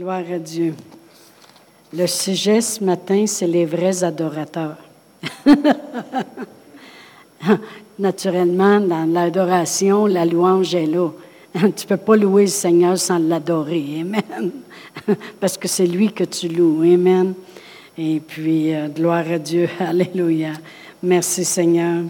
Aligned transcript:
gloire 0.00 0.24
à 0.32 0.38
Dieu. 0.38 0.72
Le 1.92 2.06
sujet 2.06 2.62
ce 2.62 2.82
matin, 2.82 3.26
c'est 3.26 3.46
les 3.46 3.66
vrais 3.66 4.02
adorateurs. 4.02 4.78
Naturellement, 7.98 8.80
dans 8.80 9.04
l'adoration, 9.04 10.06
la 10.06 10.24
louange 10.24 10.74
est 10.74 10.86
là. 10.86 11.10
Tu 11.54 11.66
ne 11.66 11.86
peux 11.86 11.98
pas 11.98 12.16
louer 12.16 12.44
le 12.44 12.48
Seigneur 12.48 12.96
sans 12.96 13.18
l'adorer. 13.18 14.00
Amen. 14.00 14.52
Parce 15.38 15.58
que 15.58 15.68
c'est 15.68 15.86
lui 15.86 16.10
que 16.10 16.24
tu 16.24 16.48
loues. 16.48 16.80
Amen. 16.80 17.34
Et 17.98 18.20
puis, 18.20 18.74
euh, 18.74 18.88
gloire 18.88 19.30
à 19.30 19.38
Dieu. 19.38 19.68
Alléluia. 19.80 20.54
Merci 21.02 21.44
Seigneur. 21.44 22.04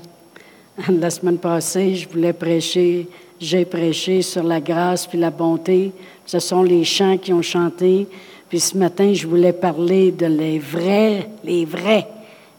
La 0.89 1.11
semaine 1.11 1.39
passée, 1.39 1.97
je 1.97 2.09
voulais 2.09 2.35
prêcher, 2.35 3.09
j'ai 3.41 3.65
prêché 3.65 4.23
sur 4.23 4.45
la 4.45 4.61
grâce 4.61 5.09
puis 5.09 5.19
la 5.19 5.33
bonté. 5.33 5.91
Ce 6.31 6.39
sont 6.39 6.63
les 6.63 6.85
chants 6.85 7.19
qui 7.19 7.33
ont 7.33 7.43
chanté. 7.43 8.07
Puis 8.49 8.61
ce 8.61 8.79
matin, 8.79 9.13
je 9.13 9.27
voulais 9.27 9.53
parler 9.53 10.13
de 10.13 10.27
les 10.27 10.61
vrais, 10.61 11.29
les 11.43 11.65
vrais, 11.65 12.07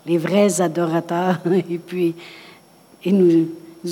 les 0.05 0.17
vrais 0.17 0.59
adorateurs. 0.59 1.39
Et 1.69 1.77
puis, 1.77 2.13
ils 3.05 3.17
nous 3.17 3.47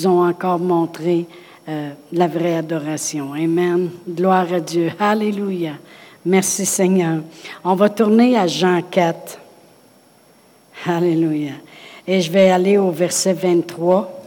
ont 0.05 0.27
encore 0.27 0.59
montré 0.59 1.25
euh, 1.69 1.91
la 2.11 2.27
vraie 2.27 2.57
adoration. 2.57 3.31
Amen. 3.31 3.89
Gloire 4.05 4.51
à 4.51 4.59
Dieu. 4.59 4.91
Alléluia. 4.99 5.75
Merci 6.25 6.65
Seigneur. 6.65 7.21
On 7.63 7.75
va 7.75 7.87
tourner 7.87 8.37
à 8.37 8.47
Jean 8.47 8.81
4. 8.81 9.39
Alléluia. 10.87 11.53
Et 12.05 12.19
je 12.19 12.29
vais 12.29 12.51
aller 12.51 12.77
au 12.77 12.91
verset 12.91 13.31
23. 13.31 14.18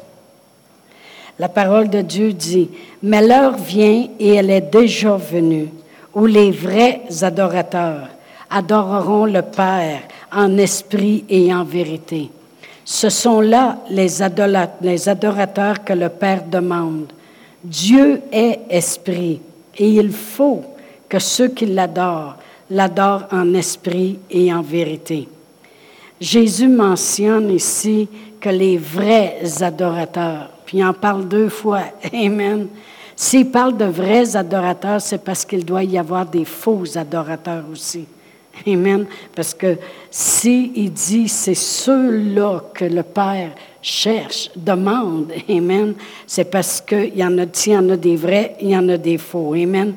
La 1.39 1.49
parole 1.49 1.89
de 1.89 2.03
Dieu 2.03 2.33
dit, 2.33 2.69
mais 3.03 3.27
l'heure 3.27 3.57
vient 3.57 4.09
et 4.19 4.35
elle 4.35 4.51
est 4.51 4.73
déjà 4.73 5.17
venue, 5.17 5.69
où 6.15 6.27
les 6.27 6.51
vrais 6.51 7.03
adorateurs 7.23 8.09
adoreront 8.51 9.25
le 9.25 9.43
Père 9.43 10.03
en 10.31 10.59
esprit 10.59 11.25
et 11.29 11.53
en 11.53 11.65
vérité. 11.65 12.31
Ce 12.85 13.09
sont 13.09 13.41
là 13.41 13.79
les, 13.91 14.23
adorateurs 14.23 15.85
que 15.85 15.93
le 15.93 16.09
Père 16.09 16.45
demande. 16.45 17.13
Dieu 17.65 18.21
est 18.33 18.61
esprit 18.69 19.41
et 19.77 19.89
il 19.89 20.11
faut 20.11 20.63
que 21.09 21.19
ceux 21.19 21.49
qui 21.49 21.67
l'adorent 21.67 22.37
l'adorent 22.73 23.27
en 23.31 23.53
esprit 23.55 24.19
et 24.31 24.53
en 24.53 24.63
vérité. 24.63 25.29
Jésus 26.21 26.69
mentionne 26.69 27.51
ici 27.51 28.09
que 28.41 28.49
les 28.49 28.79
vrais 28.79 29.63
adorateurs, 29.63 30.51
puis 30.73 30.79
il 30.79 30.85
en 30.87 30.95
parle 30.95 31.29
deux 31.29 31.51
fois, 31.51 31.83
Amen. 32.15 32.67
S'il 33.15 33.51
parle 33.51 33.77
de 33.77 33.85
vrais 33.85 34.35
adorateurs, 34.35 35.03
c'est 35.03 35.23
parce 35.23 35.45
qu'il 35.45 35.67
doit 35.67 35.85
y 35.85 35.99
avoir 35.99 36.25
des 36.25 36.47
faux 36.47 36.97
adorateurs 36.97 37.65
aussi. 37.71 38.07
Amen. 38.67 39.05
Parce 39.37 39.53
que 39.53 39.77
s'il 40.11 40.75
il 40.75 40.91
dit 40.91 41.29
c'est 41.29 41.55
ceux-là 41.55 42.63
que 42.73 42.87
le 42.87 43.03
Père 43.03 43.51
cherche, 43.83 44.51
demande, 44.57 45.31
Amen, 45.51 45.93
c'est 46.27 46.51
parce 46.51 46.81
qu'il 46.81 47.19
y 47.19 47.23
en 47.23 47.37
a, 47.37 47.45
il 47.67 47.73
y 47.73 47.77
en 47.77 47.91
a 47.91 47.97
des 47.99 48.17
vrais, 48.17 48.57
il 48.63 48.71
y 48.71 48.77
en 48.77 48.89
a 48.89 48.97
des 48.97 49.19
faux. 49.19 49.53
Amen. 49.53 49.95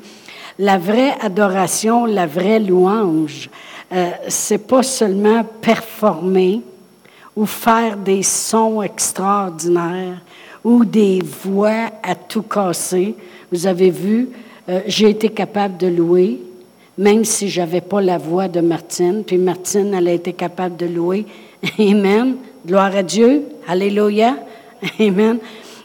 La 0.58 0.76
vraie 0.76 1.14
adoration, 1.22 2.04
la 2.04 2.26
vraie 2.26 2.60
louange, 2.60 3.48
euh, 3.94 4.10
c'est 4.28 4.66
pas 4.66 4.82
seulement 4.82 5.42
performer 5.42 6.60
ou 7.34 7.46
faire 7.46 7.96
des 7.96 8.22
sons 8.22 8.82
extraordinaires 8.82 10.20
ou 10.66 10.84
des 10.84 11.20
voix 11.22 11.92
à 12.02 12.16
tout 12.16 12.42
casser. 12.42 13.14
Vous 13.52 13.68
avez 13.68 13.88
vu, 13.88 14.30
euh, 14.68 14.80
j'ai 14.88 15.10
été 15.10 15.28
capable 15.28 15.76
de 15.76 15.86
louer, 15.86 16.40
même 16.98 17.24
si 17.24 17.48
j'avais 17.48 17.80
pas 17.80 18.00
la 18.00 18.18
voix 18.18 18.48
de 18.48 18.60
Martine. 18.60 19.22
Puis 19.24 19.38
Martine, 19.38 19.94
elle 19.94 20.08
a 20.08 20.12
été 20.12 20.32
capable 20.32 20.76
de 20.76 20.86
louer. 20.86 21.24
Amen. 21.78 22.34
Gloire 22.66 22.96
à 22.96 23.04
Dieu. 23.04 23.44
Alléluia. 23.68 24.38
Amen. 24.98 25.38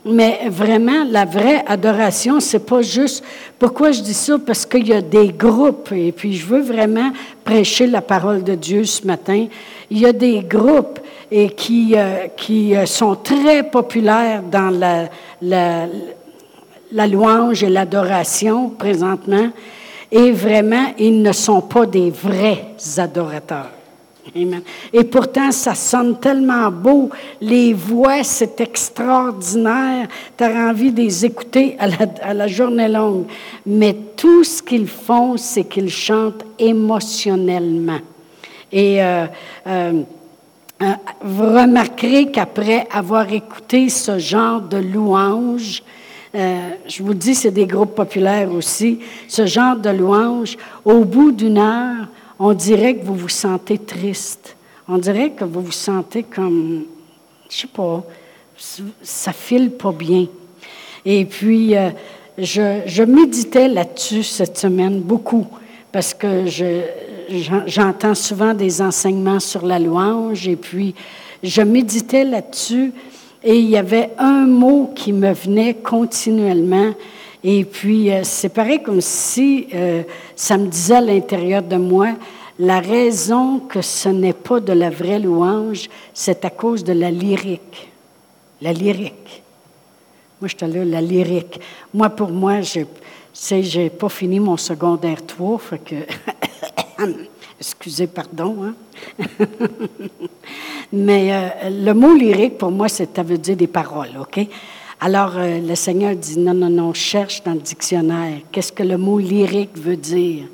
Mais 0.04 0.50
vraiment, 0.50 1.04
la 1.08 1.26
vraie 1.26 1.64
adoration, 1.68 2.40
c'est 2.40 2.66
pas 2.66 2.82
juste. 2.82 3.24
Pourquoi 3.60 3.92
je 3.92 4.02
dis 4.02 4.16
ça? 4.16 4.40
Parce 4.44 4.66
qu'il 4.66 4.88
y 4.88 4.94
a 4.94 5.02
des 5.02 5.28
groupes, 5.28 5.92
et 5.92 6.12
puis 6.12 6.34
je 6.34 6.48
veux 6.48 6.62
vraiment 6.62 7.12
prêcher 7.44 7.86
la 7.86 8.02
parole 8.02 8.44
de 8.44 8.56
Dieu 8.56 8.84
ce 8.86 9.06
matin. 9.06 9.46
Il 9.92 10.00
y 10.00 10.08
a 10.08 10.12
des 10.12 10.40
groupes 10.40 11.00
et 11.32 11.50
qui, 11.50 11.94
euh, 11.96 12.28
qui 12.36 12.76
euh, 12.76 12.86
sont 12.86 13.16
très 13.16 13.64
populaires 13.64 14.44
dans 14.44 14.70
la, 14.70 15.08
la, 15.42 15.88
la 16.92 17.08
louange 17.08 17.64
et 17.64 17.70
l'adoration 17.70 18.70
présentement, 18.70 19.50
et 20.12 20.32
vraiment, 20.32 20.94
ils 21.00 21.22
ne 21.22 21.32
sont 21.32 21.62
pas 21.62 21.86
des 21.86 22.10
vrais 22.12 22.76
adorateurs. 22.98 23.70
Et 24.94 25.04
pourtant, 25.06 25.52
ça 25.52 25.74
sonne 25.76 26.20
tellement 26.20 26.70
beau. 26.72 27.10
Les 27.42 27.74
voix, 27.74 28.24
c'est 28.24 28.62
extraordinaire. 28.62 30.08
Tu 30.38 30.44
as 30.44 30.70
envie 30.70 30.92
de 30.92 31.02
les 31.02 31.26
écouter 31.26 31.76
à 31.80 32.34
la, 32.34 32.48
journée 32.48 32.88
longue. 32.88 33.26
Mais 33.66 33.96
tout 34.16 34.44
ce 34.44 34.62
qu'ils 34.62 34.88
font, 34.88 35.38
c'est 35.38 35.66
qu'ils 35.66 35.90
chantent 35.90 36.46
émotionnellement. 36.60 38.00
Et 38.72 39.04
euh, 39.04 39.26
vous 41.24 41.46
remarquerez 41.46 42.32
qu'après 42.32 42.88
avoir 42.92 43.32
écouté 43.32 43.90
ce 43.90 44.18
genre 44.20 44.62
de 44.62 44.78
louange, 44.78 45.84
je 46.34 47.04
vous 47.04 47.14
dis, 47.14 47.36
c'est 47.36 47.52
des 47.52 47.68
groupes 47.68 47.96
populaires 47.96 48.52
aussi, 48.52 49.00
ce 49.28 49.46
genre 49.46 49.76
de 49.76 49.90
louange, 49.90 50.58
au 50.86 51.04
bout 51.04 51.32
d'une 51.32 51.58
heure, 51.58 52.08
on 52.40 52.54
dirait 52.54 52.96
que 52.96 53.06
vous 53.06 53.16
vous 53.16 53.30
sentez 53.30 53.78
triste. 53.78 54.56
On 54.88 54.98
dirait 54.98 55.32
que 55.32 55.44
vous 55.44 55.62
vous 55.62 55.72
sentez 55.72 56.24
comme, 56.24 56.86
je 57.50 57.58
sais 57.58 57.68
pas, 57.68 58.04
ça 59.04 59.32
file 59.32 59.72
pas 59.72 59.92
bien. 59.92 60.26
Et 61.06 61.26
puis, 61.26 61.78
euh, 61.78 61.90
je, 62.38 63.04
méditais 63.04 63.68
là-dessus 63.68 64.24
cette 64.24 64.58
semaine 64.58 65.02
beaucoup 65.02 65.48
parce 65.92 66.14
que 66.14 66.46
j'entends 67.66 68.16
souvent 68.16 68.54
des 68.54 68.82
enseignements 68.82 69.40
sur 69.40 69.66
la 69.66 69.80
louange 69.80 70.48
et 70.48 70.56
puis 70.56 70.96
je 71.44 71.62
méditais 71.62 72.24
là-dessus 72.24 72.94
et 73.44 73.58
il 73.58 73.70
y 73.70 73.78
avait 73.78 74.12
un 74.18 74.46
mot 74.46 74.92
qui 74.96 75.14
me 75.14 75.34
venait 75.34 75.76
continuellement. 75.76 76.94
Et 77.44 77.66
puis, 77.66 78.12
euh, 78.12 78.22
c'est 78.24 78.50
pareil 78.50 78.84
comme 78.84 79.02
si 79.02 79.68
euh, 79.74 80.04
ça 80.36 80.58
me 80.58 80.68
disait 80.68 80.96
à 80.96 81.02
l'intérieur 81.02 81.64
de 81.64 81.76
moi, 81.76 82.10
la 82.60 82.80
raison 82.80 83.60
que 83.60 83.82
ce 83.82 84.10
n'est 84.10 84.34
pas 84.34 84.60
de 84.60 84.74
la 84.74 84.92
vraie 84.92 85.20
louange, 85.20 85.90
c'est 86.14 86.46
à 86.46 86.52
cause 86.52 86.84
de 86.84 86.94
la 86.94 87.10
lyrique. 87.10 87.90
La 88.62 88.74
lyrique. 88.74 89.42
Moi, 90.40 90.50
te 90.50 90.66
là, 90.66 90.86
la 90.86 91.02
lyrique. 91.02 91.60
Moi, 91.94 92.10
pour 92.10 92.30
moi, 92.30 92.62
je 92.62 92.82
n'ai 93.80 93.90
pas 93.90 94.10
fini 94.10 94.40
mon 94.40 94.58
secondaire 94.58 95.26
3, 95.26 95.58
fait 95.58 95.80
que. 95.80 95.96
Excusez, 97.60 98.08
pardon. 98.08 98.64
Hein? 98.64 98.76
Mais 100.94 101.34
euh, 101.34 101.70
le 101.70 101.94
mot 101.94 102.14
lyrique, 102.14 102.58
pour 102.58 102.72
moi, 102.72 102.90
ça 102.90 103.06
veut 103.24 103.38
dire 103.38 103.56
des 103.56 103.68
paroles, 103.68 104.18
OK? 104.20 104.48
Alors, 105.00 105.38
euh, 105.38 105.60
le 105.60 105.76
Seigneur 105.76 106.16
dit 106.16 106.38
non, 106.38 106.54
non, 106.54 106.70
non, 106.70 106.94
cherche 106.94 107.44
dans 107.44 107.54
le 107.54 107.60
dictionnaire. 107.60 108.40
Qu'est-ce 108.52 108.72
que 108.72 108.84
le 108.84 108.98
mot 108.98 109.20
lyrique 109.20 109.76
veut 109.76 109.96
dire? 109.96 110.46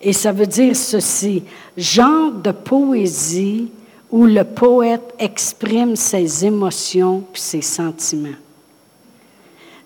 Et 0.00 0.12
ça 0.12 0.30
veut 0.30 0.46
dire 0.46 0.76
ceci, 0.76 1.42
genre 1.76 2.32
de 2.32 2.52
poésie 2.52 3.70
où 4.10 4.26
le 4.26 4.44
poète 4.44 5.14
exprime 5.18 5.96
ses 5.96 6.44
émotions 6.44 7.24
et 7.34 7.38
ses 7.38 7.62
sentiments. 7.62 8.28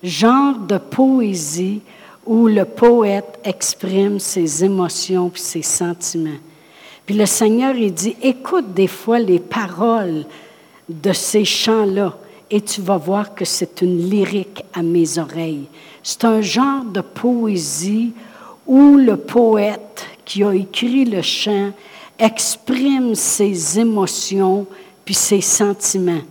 Genre 0.03 0.59
de 0.59 0.79
poésie 0.79 1.81
où 2.27 2.47
le 2.47 2.65
poète 2.65 3.41
exprime 3.45 4.19
ses 4.19 4.65
émotions 4.65 5.31
et 5.35 5.39
ses 5.39 5.63
sentiments. 5.63 6.31
Puis 7.05 7.17
le 7.17 7.27
Seigneur, 7.27 7.75
il 7.75 7.93
dit, 7.93 8.17
écoute 8.23 8.73
des 8.75 8.87
fois 8.87 9.19
les 9.19 9.41
paroles 9.41 10.25
de 10.89 11.13
ces 11.13 11.45
chants-là 11.45 12.17
et 12.51 12.61
tu 12.61 12.81
vas 12.81 12.99
voir 12.99 13.35
que 13.35 13.45
c'est 13.45 13.83
une 13.83 14.09
lyrique 14.09 14.63
à 14.75 14.83
mes 14.83 15.19
oreilles. 15.19 15.67
C'est 16.03 16.25
un 16.25 16.41
genre 16.41 16.85
de 16.85 17.01
poésie 17.01 18.13
où 18.67 18.97
le 18.97 19.17
poète 19.17 20.07
qui 20.25 20.45
a 20.45 20.55
écrit 20.55 21.05
le 21.05 21.23
chant 21.23 21.73
exprime 22.19 23.15
ses 23.15 23.81
émotions 23.81 24.67
puis 25.05 25.15
ses 25.15 25.41
sentiments. 25.41 26.23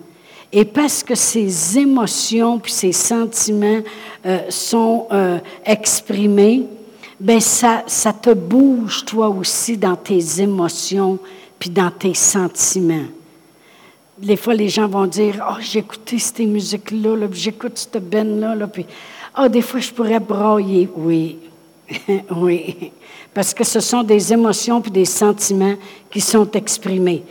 Et 0.54 0.66
parce 0.66 1.02
que 1.04 1.16
ses 1.16 1.78
émotions 1.78 2.60
puis 2.60 2.72
ses 2.72 2.92
sentiments 2.92 3.82
euh, 4.26 4.40
sont 4.50 5.08
euh, 5.12 5.40
exprimés, 5.66 6.66
ben 7.20 7.40
ça, 7.40 7.84
te 8.22 8.34
bouge 8.34 9.06
toi 9.06 9.30
aussi 9.30 9.78
dans 9.78 9.96
tes 9.96 10.42
émotions 10.42 11.20
puis 11.58 11.70
dans 11.70 11.92
tes 11.92 12.16
sentiments. 12.16 13.06
Des 14.18 14.36
fois, 14.36 14.54
les 14.54 14.70
gens 14.70 14.88
vont 14.88 15.06
dire, 15.06 15.44
oh, 15.50 15.56
j'ai 15.62 15.80
écouté 15.80 16.20
ces 16.20 16.46
musiques-là, 16.46 17.16
-là, 17.16 17.28
j'écoute 17.32 17.78
cette 17.78 18.10
benne-là, 18.10 18.56
là, 18.56 18.68
puis, 18.68 18.86
oh, 19.38 19.48
des 19.48 19.62
fois, 19.62 19.80
je 19.80 19.92
pourrais 19.92 20.20
brailler. 20.20 20.90
Oui, 20.96 21.38
oui, 22.36 22.92
parce 23.34 23.54
que 23.54 23.64
ce 23.64 23.80
sont 23.80 24.04
des 24.04 24.34
émotions 24.34 24.82
et 24.82 24.90
des 24.90 25.06
sentiments 25.06 25.76
qui 26.12 26.22
sont 26.22 26.50
exprimés. 26.52 27.24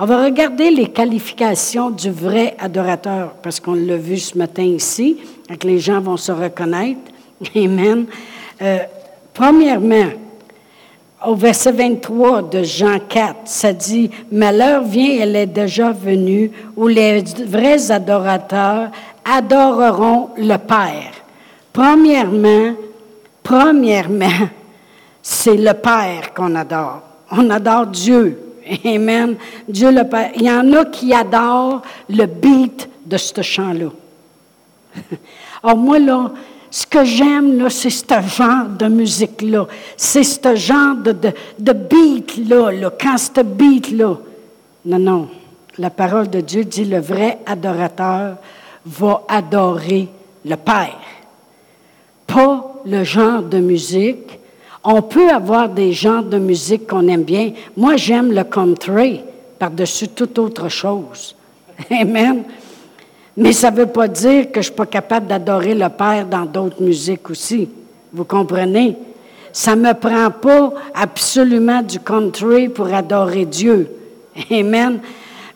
On 0.00 0.06
va 0.06 0.22
regarder 0.22 0.70
les 0.70 0.86
qualifications 0.86 1.90
du 1.90 2.08
vrai 2.12 2.54
adorateur, 2.60 3.32
parce 3.42 3.58
qu'on 3.58 3.74
l'a 3.74 3.96
vu 3.96 4.16
ce 4.16 4.38
matin 4.38 4.62
ici, 4.62 5.16
et 5.50 5.56
que 5.56 5.66
les 5.66 5.80
gens 5.80 6.00
vont 6.00 6.16
se 6.16 6.30
reconnaître. 6.30 7.00
Amen. 7.56 8.06
Euh, 8.62 8.78
premièrement, 9.34 10.10
au 11.26 11.34
verset 11.34 11.72
23 11.72 12.42
de 12.42 12.62
Jean 12.62 13.00
4, 13.08 13.38
ça 13.46 13.72
dit, 13.72 14.08
Mais 14.30 14.52
l'heure 14.52 14.84
vient, 14.84 15.18
elle 15.20 15.34
est 15.34 15.46
déjà 15.46 15.90
venue, 15.90 16.52
où 16.76 16.86
les 16.86 17.24
vrais 17.48 17.90
adorateurs 17.90 18.92
adoreront 19.24 20.28
le 20.36 20.58
Père. 20.58 21.12
Premièrement, 21.72 22.72
premièrement, 23.42 24.46
c'est 25.22 25.56
le 25.56 25.72
Père 25.74 26.32
qu'on 26.36 26.54
adore. 26.54 27.02
On 27.32 27.50
adore 27.50 27.86
Dieu. 27.88 28.47
Amen. 28.84 29.36
Dieu 29.68 29.90
le 29.90 30.04
Père. 30.04 30.30
Il 30.36 30.42
y 30.42 30.50
en 30.50 30.72
a 30.72 30.84
qui 30.86 31.12
adorent 31.12 31.82
le 32.08 32.26
beat 32.26 32.88
de 33.06 33.16
ce 33.16 33.42
chant-là. 33.42 33.90
Alors 35.62 35.76
moi, 35.76 35.98
là, 35.98 36.30
ce 36.70 36.86
que 36.86 37.04
j'aime, 37.04 37.58
là, 37.58 37.70
c'est 37.70 37.90
ce 37.90 38.04
genre 38.04 38.66
de 38.66 38.88
musique-là. 38.88 39.66
C'est 39.96 40.22
ce 40.22 40.54
genre 40.54 40.96
de, 40.96 41.14
de, 41.58 41.72
beat-là, 41.72 42.72
là, 42.72 42.92
quand 43.00 43.16
ce 43.16 43.42
beat-là. 43.42 44.18
Non, 44.84 44.98
non. 44.98 45.28
La 45.78 45.90
parole 45.90 46.28
de 46.28 46.40
Dieu 46.40 46.64
dit 46.64 46.84
le 46.84 46.98
vrai 46.98 47.38
adorateur 47.46 48.36
va 48.84 49.22
adorer 49.28 50.08
le 50.44 50.56
Père. 50.56 50.98
Pas 52.26 52.74
le 52.84 53.04
genre 53.04 53.42
de 53.42 53.58
musique. 53.58 54.37
On 54.90 55.02
peut 55.02 55.28
avoir 55.28 55.68
des 55.68 55.92
genres 55.92 56.22
de 56.22 56.38
musique 56.38 56.86
qu'on 56.86 57.06
aime 57.08 57.22
bien. 57.22 57.52
Moi, 57.76 57.96
j'aime 57.96 58.32
le 58.32 58.42
country 58.42 59.20
par-dessus 59.58 60.08
toute 60.08 60.38
autre 60.38 60.70
chose. 60.70 61.36
Amen. 61.90 62.44
Mais 63.36 63.52
ça 63.52 63.70
ne 63.70 63.76
veut 63.76 63.86
pas 63.86 64.08
dire 64.08 64.46
que 64.46 64.54
je 64.54 64.58
ne 64.58 64.62
suis 64.62 64.72
pas 64.72 64.86
capable 64.86 65.26
d'adorer 65.26 65.74
le 65.74 65.90
Père 65.90 66.24
dans 66.24 66.46
d'autres 66.46 66.80
musiques 66.82 67.28
aussi. 67.28 67.68
Vous 68.14 68.24
comprenez? 68.24 68.96
Ça 69.52 69.76
ne 69.76 69.88
me 69.88 69.92
prend 69.92 70.30
pas 70.30 70.72
absolument 70.94 71.82
du 71.82 72.00
country 72.00 72.70
pour 72.70 72.86
adorer 72.86 73.44
Dieu. 73.44 73.90
Amen. 74.50 75.00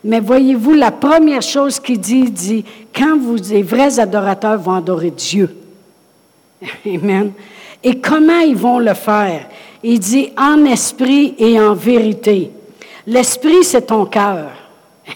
Mais 0.03 0.19
voyez-vous, 0.19 0.75
la 0.75 0.91
première 0.91 1.41
chose 1.41 1.79
qu'il 1.79 1.99
dit, 1.99 2.25
il 2.25 2.33
dit, 2.33 2.65
quand 2.95 3.17
vous, 3.17 3.37
les 3.49 3.63
vrais 3.63 3.99
adorateurs 3.99 4.59
vont 4.59 4.75
adorer 4.75 5.09
Dieu. 5.09 5.49
Amen. 6.85 7.31
Et 7.83 7.99
comment 7.99 8.39
ils 8.39 8.55
vont 8.55 8.79
le 8.79 8.93
faire? 8.93 9.47
Il 9.83 9.99
dit 9.99 10.31
en 10.37 10.63
esprit 10.65 11.35
et 11.37 11.59
en 11.59 11.73
vérité. 11.73 12.51
L'esprit, 13.05 13.63
c'est 13.63 13.87
ton 13.87 14.05
cœur. 14.05 14.51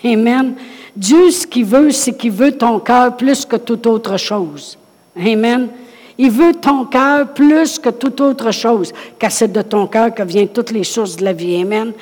Amen. 0.03 0.55
Dieu, 0.95 1.31
ce 1.31 1.47
qu'il 1.47 1.65
veut, 1.65 1.91
c'est 1.91 2.17
qu'il 2.17 2.31
veut 2.31 2.51
ton 2.51 2.79
cœur 2.79 3.15
plus 3.15 3.45
que 3.45 3.55
toute 3.55 3.87
autre 3.87 4.17
chose. 4.17 4.77
Amen. 5.15 5.69
Il 6.17 6.31
veut 6.31 6.53
ton 6.53 6.85
cœur 6.85 7.33
plus 7.33 7.77
que 7.77 7.89
toute 7.89 8.19
autre 8.19 8.51
chose, 8.51 8.91
car 9.19 9.31
c'est 9.31 9.51
de 9.51 9.61
ton 9.61 9.85
cœur 9.87 10.13
que 10.13 10.23
viennent 10.23 10.47
toutes 10.47 10.71
les 10.71 10.83
choses 10.83 11.15
de 11.15 11.23
la 11.23 11.33
vie. 11.33 11.61
Amen. 11.61 11.93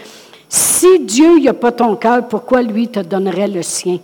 Si 0.47 0.99
Dieu 0.99 1.39
n'a 1.39 1.53
pas 1.53 1.73
ton 1.73 1.95
cœur, 1.97 2.27
pourquoi 2.27 2.61
lui 2.61 2.87
te 2.87 3.01
donnerait 3.01 3.49
le 3.49 3.61
sien? 3.61 3.99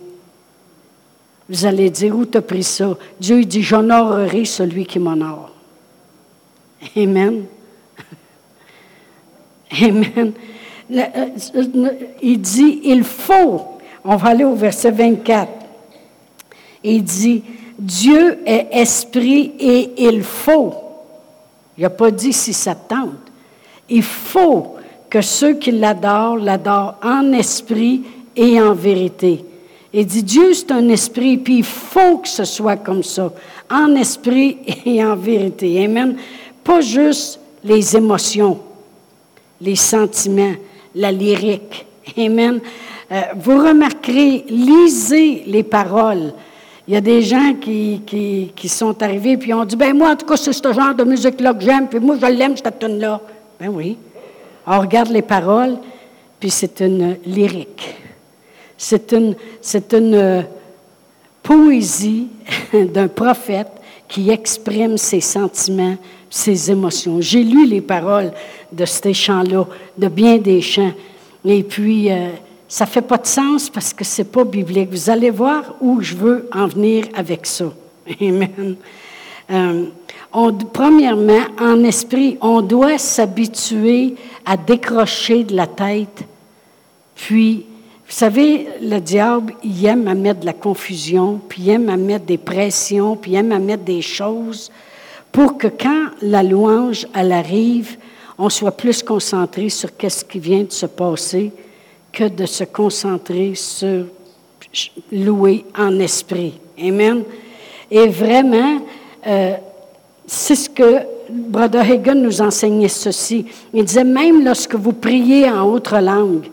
Vous 1.48 1.64
allez 1.64 1.88
dire, 1.90 2.14
où 2.14 2.26
t'as 2.26 2.42
pris 2.42 2.62
ça? 2.62 2.96
Dieu 3.18 3.40
il 3.40 3.46
dit, 3.46 3.62
j'honorerai 3.62 4.44
celui 4.44 4.84
qui 4.84 4.98
m'honore. 4.98 5.51
Amen. 6.96 7.46
Amen. 9.70 10.32
Euh, 10.90 11.26
il 12.20 12.40
dit, 12.40 12.80
il 12.84 13.04
faut 13.04 13.72
on 14.04 14.16
va 14.16 14.30
aller 14.30 14.44
au 14.44 14.54
verset 14.54 14.90
24. 14.90 15.48
Il 16.84 17.04
dit, 17.04 17.42
Dieu 17.78 18.38
est 18.44 18.68
esprit 18.72 19.52
et 19.58 19.92
il 19.98 20.22
faut. 20.22 20.74
Il 21.78 21.82
n'a 21.82 21.90
pas 21.90 22.10
dit 22.10 22.32
si 22.32 22.52
ça 22.52 22.74
tente. 22.74 23.10
Il 23.88 24.02
faut 24.02 24.76
que 25.08 25.20
ceux 25.20 25.54
qui 25.54 25.70
l'adorent 25.70 26.36
l'adorent 26.36 26.96
en 27.02 27.32
esprit 27.32 28.02
et 28.34 28.60
en 28.60 28.74
vérité. 28.74 29.44
Il 29.92 30.06
dit, 30.06 30.22
Dieu 30.22 30.54
c'est 30.54 30.72
un 30.72 30.88
esprit, 30.88 31.36
puis 31.36 31.58
il 31.58 31.64
faut 31.64 32.18
que 32.18 32.28
ce 32.28 32.44
soit 32.44 32.76
comme 32.76 33.02
ça, 33.02 33.30
en 33.70 33.94
esprit 33.94 34.58
et 34.86 35.04
en 35.04 35.16
vérité. 35.16 35.84
Amen. 35.84 36.16
Pas 36.64 36.80
juste 36.80 37.40
les 37.64 37.96
émotions, 37.96 38.60
les 39.60 39.76
sentiments, 39.76 40.54
la 40.94 41.12
lyrique. 41.12 41.86
Amen. 42.16 42.60
Euh, 43.10 43.20
vous 43.36 43.58
remarquerez, 43.58 44.44
lisez 44.48 45.44
les 45.46 45.62
paroles. 45.62 46.32
Il 46.88 46.94
y 46.94 46.96
a 46.96 47.00
des 47.00 47.22
gens 47.22 47.54
qui, 47.60 48.02
qui, 48.06 48.68
sont 48.68 49.00
arrivés 49.02 49.36
puis 49.36 49.54
ont 49.54 49.64
dit 49.64 49.76
ben 49.76 49.96
moi 49.96 50.10
en 50.10 50.16
tout 50.16 50.26
cas 50.26 50.36
c'est 50.36 50.52
ce 50.52 50.72
genre 50.72 50.94
de 50.94 51.04
musique 51.04 51.40
là 51.40 51.54
que 51.54 51.62
j'aime 51.62 51.88
puis 51.88 52.00
moi 52.00 52.16
je 52.20 52.26
l'aime 52.26 52.56
cette 52.56 52.78
tune 52.78 52.98
là. 52.98 53.20
Ben 53.60 53.68
oui. 53.68 53.96
On 54.66 54.80
regarde 54.80 55.10
les 55.10 55.22
paroles 55.22 55.78
puis 56.40 56.50
c'est 56.50 56.80
une 56.80 57.18
lyrique. 57.24 57.94
C'est 58.76 59.12
une 59.12 59.36
c'est 59.60 59.92
une 59.94 60.14
euh, 60.14 60.42
poésie 61.42 62.28
d'un 62.72 63.08
prophète 63.08 63.70
qui 64.08 64.30
exprime 64.30 64.98
ses 64.98 65.20
sentiments, 65.20 65.96
ses 66.32 66.70
émotions. 66.70 67.20
J'ai 67.20 67.44
lu 67.44 67.66
les 67.66 67.82
paroles 67.82 68.32
de 68.72 68.86
ces 68.86 69.12
chants-là, 69.12 69.66
de 69.98 70.08
bien 70.08 70.38
des 70.38 70.62
chants. 70.62 70.92
Et 71.44 71.62
puis, 71.62 72.10
euh, 72.10 72.30
ça 72.66 72.86
ne 72.86 72.90
fait 72.90 73.02
pas 73.02 73.18
de 73.18 73.26
sens 73.26 73.68
parce 73.68 73.92
que 73.92 74.02
ce 74.02 74.22
n'est 74.22 74.28
pas 74.28 74.42
biblique. 74.44 74.88
Vous 74.90 75.10
allez 75.10 75.28
voir 75.28 75.74
où 75.82 76.00
je 76.00 76.14
veux 76.14 76.48
en 76.52 76.66
venir 76.66 77.04
avec 77.14 77.44
ça. 77.44 77.66
Amen. 78.20 78.76
Euh, 79.50 79.84
premièrement, 80.72 81.42
en 81.60 81.84
esprit, 81.84 82.38
on 82.40 82.62
doit 82.62 82.96
s'habituer 82.96 84.14
à 84.46 84.56
décrocher 84.56 85.44
de 85.44 85.54
la 85.54 85.66
tête. 85.66 86.24
Puis, 87.14 87.66
vous 88.08 88.14
savez, 88.18 88.68
le 88.80 89.00
diable, 89.00 89.52
il 89.62 89.84
aime 89.84 90.08
à 90.08 90.14
mettre 90.14 90.40
de 90.40 90.46
la 90.46 90.54
confusion, 90.54 91.40
puis 91.46 91.64
il 91.64 91.70
aime 91.70 91.90
à 91.90 91.98
mettre 91.98 92.24
des 92.24 92.38
pressions, 92.38 93.16
puis 93.16 93.32
il 93.32 93.36
aime 93.36 93.52
à 93.52 93.58
mettre 93.58 93.84
des 93.84 94.00
choses 94.00 94.70
pour 95.32 95.56
que 95.56 95.66
quand 95.66 96.10
la 96.20 96.42
louange, 96.42 97.06
elle 97.14 97.32
arrive, 97.32 97.96
on 98.38 98.50
soit 98.50 98.76
plus 98.76 99.02
concentré 99.02 99.70
sur 99.70 99.88
ce 99.98 100.24
qui 100.24 100.38
vient 100.38 100.62
de 100.62 100.72
se 100.72 100.86
passer 100.86 101.50
que 102.12 102.28
de 102.28 102.44
se 102.44 102.64
concentrer 102.64 103.54
sur 103.54 104.04
louer 105.10 105.64
en 105.76 105.98
esprit. 105.98 106.54
Amen. 106.78 107.24
Et 107.90 108.08
vraiment, 108.08 108.80
euh, 109.26 109.54
c'est 110.26 110.54
ce 110.54 110.68
que 110.68 111.00
Brother 111.30 111.90
Hagen 111.90 112.14
nous 112.14 112.40
enseignait 112.40 112.88
ceci. 112.88 113.46
Il 113.72 113.84
disait, 113.84 114.04
même 114.04 114.44
lorsque 114.44 114.74
vous 114.74 114.92
priez 114.92 115.48
en 115.48 115.64
autre 115.64 115.98
langue, 115.98 116.46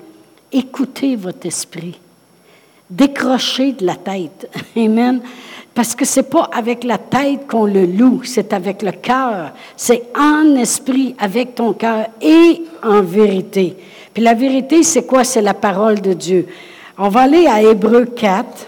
écoutez 0.51 1.15
votre 1.15 1.45
esprit. 1.45 1.99
Décrochez 2.89 3.73
de 3.73 3.85
la 3.85 3.95
tête. 3.95 4.49
Amen. 4.75 5.21
Parce 5.73 5.95
que 5.95 6.05
c'est 6.05 6.29
pas 6.29 6.49
avec 6.51 6.83
la 6.83 6.97
tête 6.97 7.47
qu'on 7.47 7.65
le 7.65 7.85
loue, 7.85 8.21
c'est 8.23 8.53
avec 8.53 8.81
le 8.81 8.91
cœur. 8.91 9.51
C'est 9.77 10.03
en 10.17 10.55
esprit, 10.55 11.15
avec 11.19 11.55
ton 11.55 11.73
cœur 11.73 12.07
et 12.21 12.63
en 12.83 13.01
vérité. 13.01 13.77
Puis 14.13 14.23
la 14.23 14.33
vérité, 14.33 14.83
c'est 14.83 15.05
quoi? 15.05 15.23
C'est 15.23 15.41
la 15.41 15.53
parole 15.53 16.01
de 16.01 16.13
Dieu. 16.13 16.47
On 16.97 17.09
va 17.09 17.21
aller 17.21 17.47
à 17.47 17.61
Hébreu 17.61 18.05
4. 18.05 18.67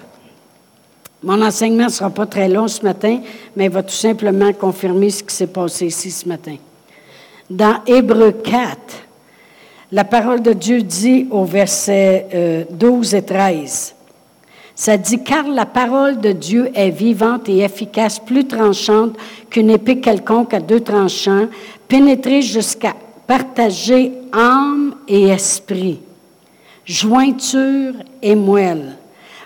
Mon 1.23 1.41
enseignement 1.41 1.85
ne 1.85 1.89
sera 1.89 2.09
pas 2.09 2.25
très 2.25 2.47
long 2.47 2.67
ce 2.67 2.81
matin, 2.81 3.19
mais 3.55 3.65
il 3.65 3.71
va 3.71 3.83
tout 3.83 3.93
simplement 3.93 4.53
confirmer 4.53 5.09
ce 5.09 5.23
qui 5.23 5.35
s'est 5.35 5.47
passé 5.47 5.87
ici 5.87 6.09
ce 6.09 6.27
matin. 6.27 6.55
Dans 7.49 7.83
Hébreu 7.85 8.31
4, 8.31 8.77
la 9.91 10.05
parole 10.05 10.41
de 10.41 10.53
Dieu 10.53 10.81
dit 10.81 11.27
au 11.29 11.43
verset 11.43 12.65
12 12.71 13.13
euh, 13.13 13.17
et 13.17 13.21
13, 13.21 13.95
ça 14.81 14.97
dit, 14.97 15.23
car 15.23 15.47
la 15.47 15.67
parole 15.67 16.19
de 16.19 16.31
Dieu 16.31 16.71
est 16.73 16.89
vivante 16.89 17.47
et 17.47 17.59
efficace, 17.59 18.17
plus 18.17 18.47
tranchante 18.47 19.15
qu'une 19.51 19.69
épée 19.69 19.99
quelconque 19.99 20.55
à 20.55 20.59
deux 20.59 20.79
tranchants, 20.79 21.49
pénétrée 21.87 22.41
jusqu'à 22.41 22.95
partager 23.27 24.11
âme 24.33 24.95
et 25.07 25.27
esprit, 25.27 25.99
jointure 26.83 27.93
et 28.23 28.33
moelle. 28.33 28.97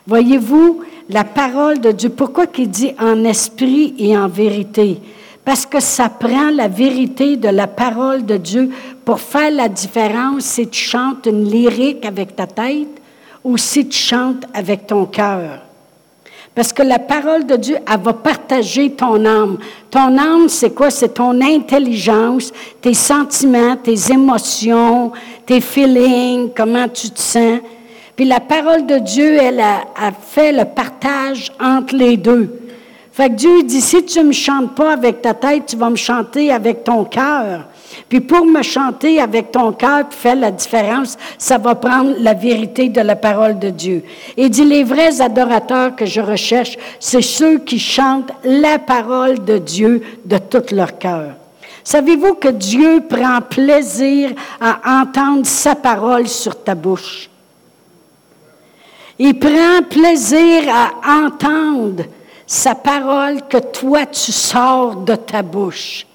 Voyez-vous, 0.08 0.80
la 1.10 1.26
parole 1.26 1.82
de 1.82 1.92
Dieu, 1.92 2.12
pourquoi 2.12 2.48
qu'il 2.48 2.70
dit 2.70 2.94
en 2.98 3.26
esprit 3.26 3.94
et 3.98 4.18
en 4.18 4.30
vérité? 4.30 5.02
Parce 5.44 5.66
que 5.66 5.82
ça 5.82 6.08
prend 6.08 6.50
la 6.50 6.70
vérité 6.70 7.36
de 7.36 7.50
la 7.50 7.68
parole 7.68 8.26
de 8.26 8.38
Dieu 8.38 8.70
pour 9.04 9.20
faire 9.20 9.52
la 9.52 9.68
différence 9.68 10.46
si 10.46 10.70
tu 10.70 10.80
chantes 10.80 11.26
une 11.26 11.44
lyrique 11.44 12.06
avec 12.06 12.38
ta 12.38 12.48
tête 12.48 13.02
ou 13.46 13.58
si 13.58 13.88
tu 13.88 13.98
chantes 13.98 14.44
avec 14.54 14.88
ton 14.88 15.06
cœur. 15.06 15.62
Parce 16.56 16.74
que 16.74 16.82
la 16.82 17.00
parole 17.00 17.46
de 17.46 17.58
Dieu, 17.58 17.78
elle 17.86 18.02
va 18.02 18.14
partager 18.14 18.92
ton 18.92 19.24
âme. 19.26 19.58
Ton 19.92 20.18
âme, 20.18 20.50
c'est 20.50 20.72
quoi? 20.72 20.90
C'est 20.90 21.14
ton 21.14 21.40
intelligence, 21.42 22.52
tes 22.82 22.94
sentiments, 22.94 23.76
tes 23.76 24.12
émotions, 24.12 25.12
tes 25.46 25.62
feelings, 25.62 26.50
comment 26.56 26.88
tu 26.88 27.10
te 27.10 27.20
sens. 27.20 27.60
Puis 28.16 28.26
la 28.26 28.40
parole 28.40 28.86
de 28.86 28.98
Dieu, 29.00 29.38
elle 29.40 29.60
a, 29.60 30.12
fait 30.12 30.54
le 30.54 30.64
partage 30.64 31.52
entre 31.62 31.96
les 31.96 32.18
deux. 32.18 32.62
Fait 33.12 33.30
que 33.30 33.36
Dieu 33.36 33.64
dit, 33.64 33.82
si 33.82 34.04
tu 34.06 34.20
ne 34.20 34.26
me 34.26 34.32
chantes 34.32 34.74
pas 34.76 34.94
avec 34.94 35.22
ta 35.22 35.34
tête, 35.34 35.66
tu 35.68 35.76
vas 35.76 35.90
me 35.90 35.96
chanter 35.96 36.52
avec 36.52 36.84
ton 36.84 37.04
cœur. 37.04 37.66
Puis 38.10 38.22
pour 38.22 38.46
me 38.46 38.62
chanter 38.62 39.20
avec 39.20 39.52
ton 39.52 39.72
cœur, 39.72 40.06
faire 40.10 40.36
la 40.36 40.52
différence, 40.52 41.18
ça 41.38 41.58
va 41.58 41.76
prendre 41.76 42.16
la 42.20 42.34
vérité 42.34 42.90
de 42.90 43.02
la 43.02 43.16
parole 43.16 43.60
de 43.60 43.70
Dieu. 43.70 44.04
Et 44.38 44.50
dit, 44.50 44.66
les 44.66 44.84
vrais 44.84 45.22
adorateurs 45.22 45.96
que 45.96 46.06
je 46.06 46.22
recherche, 46.22 46.78
c'est 47.00 47.22
ceux 47.22 47.60
qui 47.60 47.80
chantent 47.80 48.32
la 48.44 48.80
parole 48.80 49.44
de 49.44 49.58
Dieu 49.58 50.02
de 50.26 50.38
tout 50.38 50.64
leur 50.72 50.98
cœur. 50.98 51.34
Savez-vous 51.84 52.34
que 52.36 52.48
Dieu 52.48 53.04
prend 53.08 53.42
plaisir 53.42 54.32
à 54.60 55.02
entendre 55.02 55.46
sa 55.46 55.76
parole 55.76 56.28
sur 56.28 56.64
ta 56.64 56.74
bouche? 56.74 57.30
Il 59.20 59.38
prend 59.38 59.84
plaisir 59.88 60.64
à 60.68 61.22
entendre 61.24 62.04
sa 62.48 62.76
parole 62.76 63.48
que 63.48 63.58
toi 63.58 64.06
tu 64.08 64.32
sors 64.32 64.96
de 64.96 65.16
ta 65.16 65.42
bouche. 65.42 66.06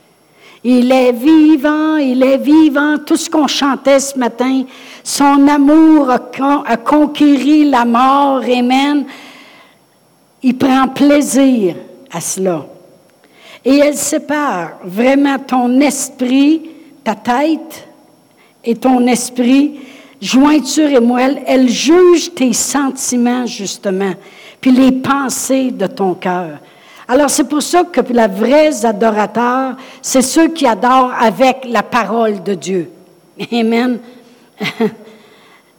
Il 0.63 0.93
est 0.93 1.13
vivant, 1.13 1.97
il 1.97 2.23
est 2.23 2.37
vivant. 2.37 2.99
Tout 2.99 3.17
ce 3.17 3.31
qu'on 3.31 3.47
chantait 3.47 4.01
ce 4.01 4.19
matin, 4.19 4.65
son 5.03 5.49
amour 5.49 6.11
a, 6.11 6.77
conquéri 6.77 7.69
la 7.71 7.85
mort. 7.85 8.43
Amen. 8.43 9.07
Il 10.43 10.57
prend 10.57 10.89
plaisir 10.89 11.77
à 12.13 12.21
cela. 12.21 12.67
Et 13.65 13.77
elle 13.77 13.97
sépare 13.97 14.79
vraiment 14.85 15.39
ton 15.39 15.81
esprit, 15.81 16.63
ta 17.05 17.15
tête 17.15 17.89
et 18.65 18.75
ton 18.75 19.07
esprit, 19.07 19.81
jointure 20.21 20.91
et 20.91 21.01
moelle. 21.01 21.43
Elle 21.47 21.69
juge 21.69 22.35
tes 22.35 22.53
sentiments, 22.53 23.47
justement, 23.47 24.13
puis 24.61 24.73
les 24.73 24.93
pensées 24.93 25.71
de 25.71 25.87
ton 25.87 26.15
cœur. 26.15 26.59
Alors 27.11 27.29
c'est 27.29 27.43
pour 27.43 27.61
ça 27.61 27.83
que 27.83 28.01
les 28.13 28.29
vrais 28.29 28.85
adorateurs, 28.87 29.75
c'est 30.01 30.23
ceux 30.23 30.47
qui 30.53 30.65
adorent 30.65 31.13
avec 31.21 31.65
la 31.65 31.83
parole 31.83 32.41
de 32.41 32.55
Dieu. 32.55 32.89
Amen. 33.53 33.99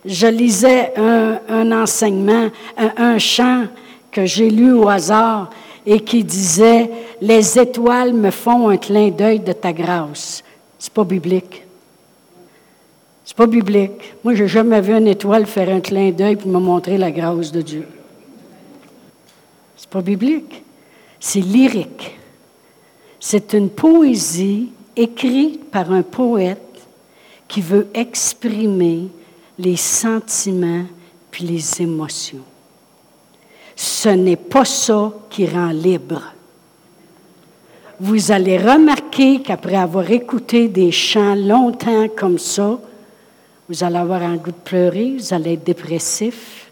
Je 0.05 0.27
lisais 0.27 0.91
un, 0.97 1.71
enseignement, 1.71 2.49
un, 2.75 3.17
chant 3.17 3.63
que 4.11 4.25
j'ai 4.25 4.49
lu 4.49 4.73
au 4.73 4.89
hasard 4.89 5.51
et 5.85 6.01
qui 6.01 6.21
disait 6.25 6.91
Les 7.21 7.57
étoiles 7.57 8.11
me 8.11 8.29
font 8.29 8.67
un 8.67 8.75
clin 8.75 9.07
d'œil 9.07 9.39
de 9.39 9.53
ta 9.53 9.71
grâce. 9.71 10.43
C'est 10.77 10.91
pas 10.91 11.05
biblique. 11.05 11.63
C'est 13.23 13.37
pas 13.37 13.47
biblique. 13.47 14.15
Moi, 14.25 14.35
j'ai 14.35 14.49
jamais 14.49 14.81
vu 14.81 14.93
une 14.93 15.07
étoile 15.07 15.45
faire 15.45 15.69
un 15.69 15.79
clin 15.79 16.11
d'œil 16.11 16.35
pour 16.35 16.51
me 16.51 16.59
montrer 16.59 16.97
la 16.97 17.09
grâce 17.09 17.53
de 17.53 17.61
Dieu. 17.61 17.87
C'est 19.77 19.89
pas 19.89 20.01
biblique 20.01 20.63
c'est 21.21 21.39
lyrique. 21.39 22.17
C'est 23.19 23.53
une 23.53 23.69
poésie 23.69 24.71
écrite 24.95 25.69
par 25.69 25.91
un 25.91 26.01
poète 26.01 26.59
qui 27.47 27.61
veut 27.61 27.87
exprimer 27.93 29.07
les 29.59 29.77
sentiments 29.77 30.85
puis 31.29 31.45
les 31.45 31.81
émotions. 31.81 32.43
Ce 33.75 34.09
n'est 34.09 34.35
pas 34.35 34.65
ça 34.65 35.13
qui 35.29 35.45
rend 35.45 35.69
libre. 35.69 36.33
Vous 37.99 38.31
allez 38.31 38.57
remarquer 38.57 39.41
qu'après 39.41 39.75
avoir 39.75 40.09
écouté 40.09 40.67
des 40.67 40.91
chants 40.91 41.35
longtemps 41.35 42.07
comme 42.09 42.39
ça, 42.39 42.79
vous 43.69 43.83
allez 43.83 43.97
avoir 43.97 44.23
un 44.23 44.37
goût 44.37 44.51
de 44.51 44.55
pleurer, 44.55 45.17
vous 45.19 45.33
allez 45.33 45.53
être 45.53 45.63
dépressif, 45.63 46.71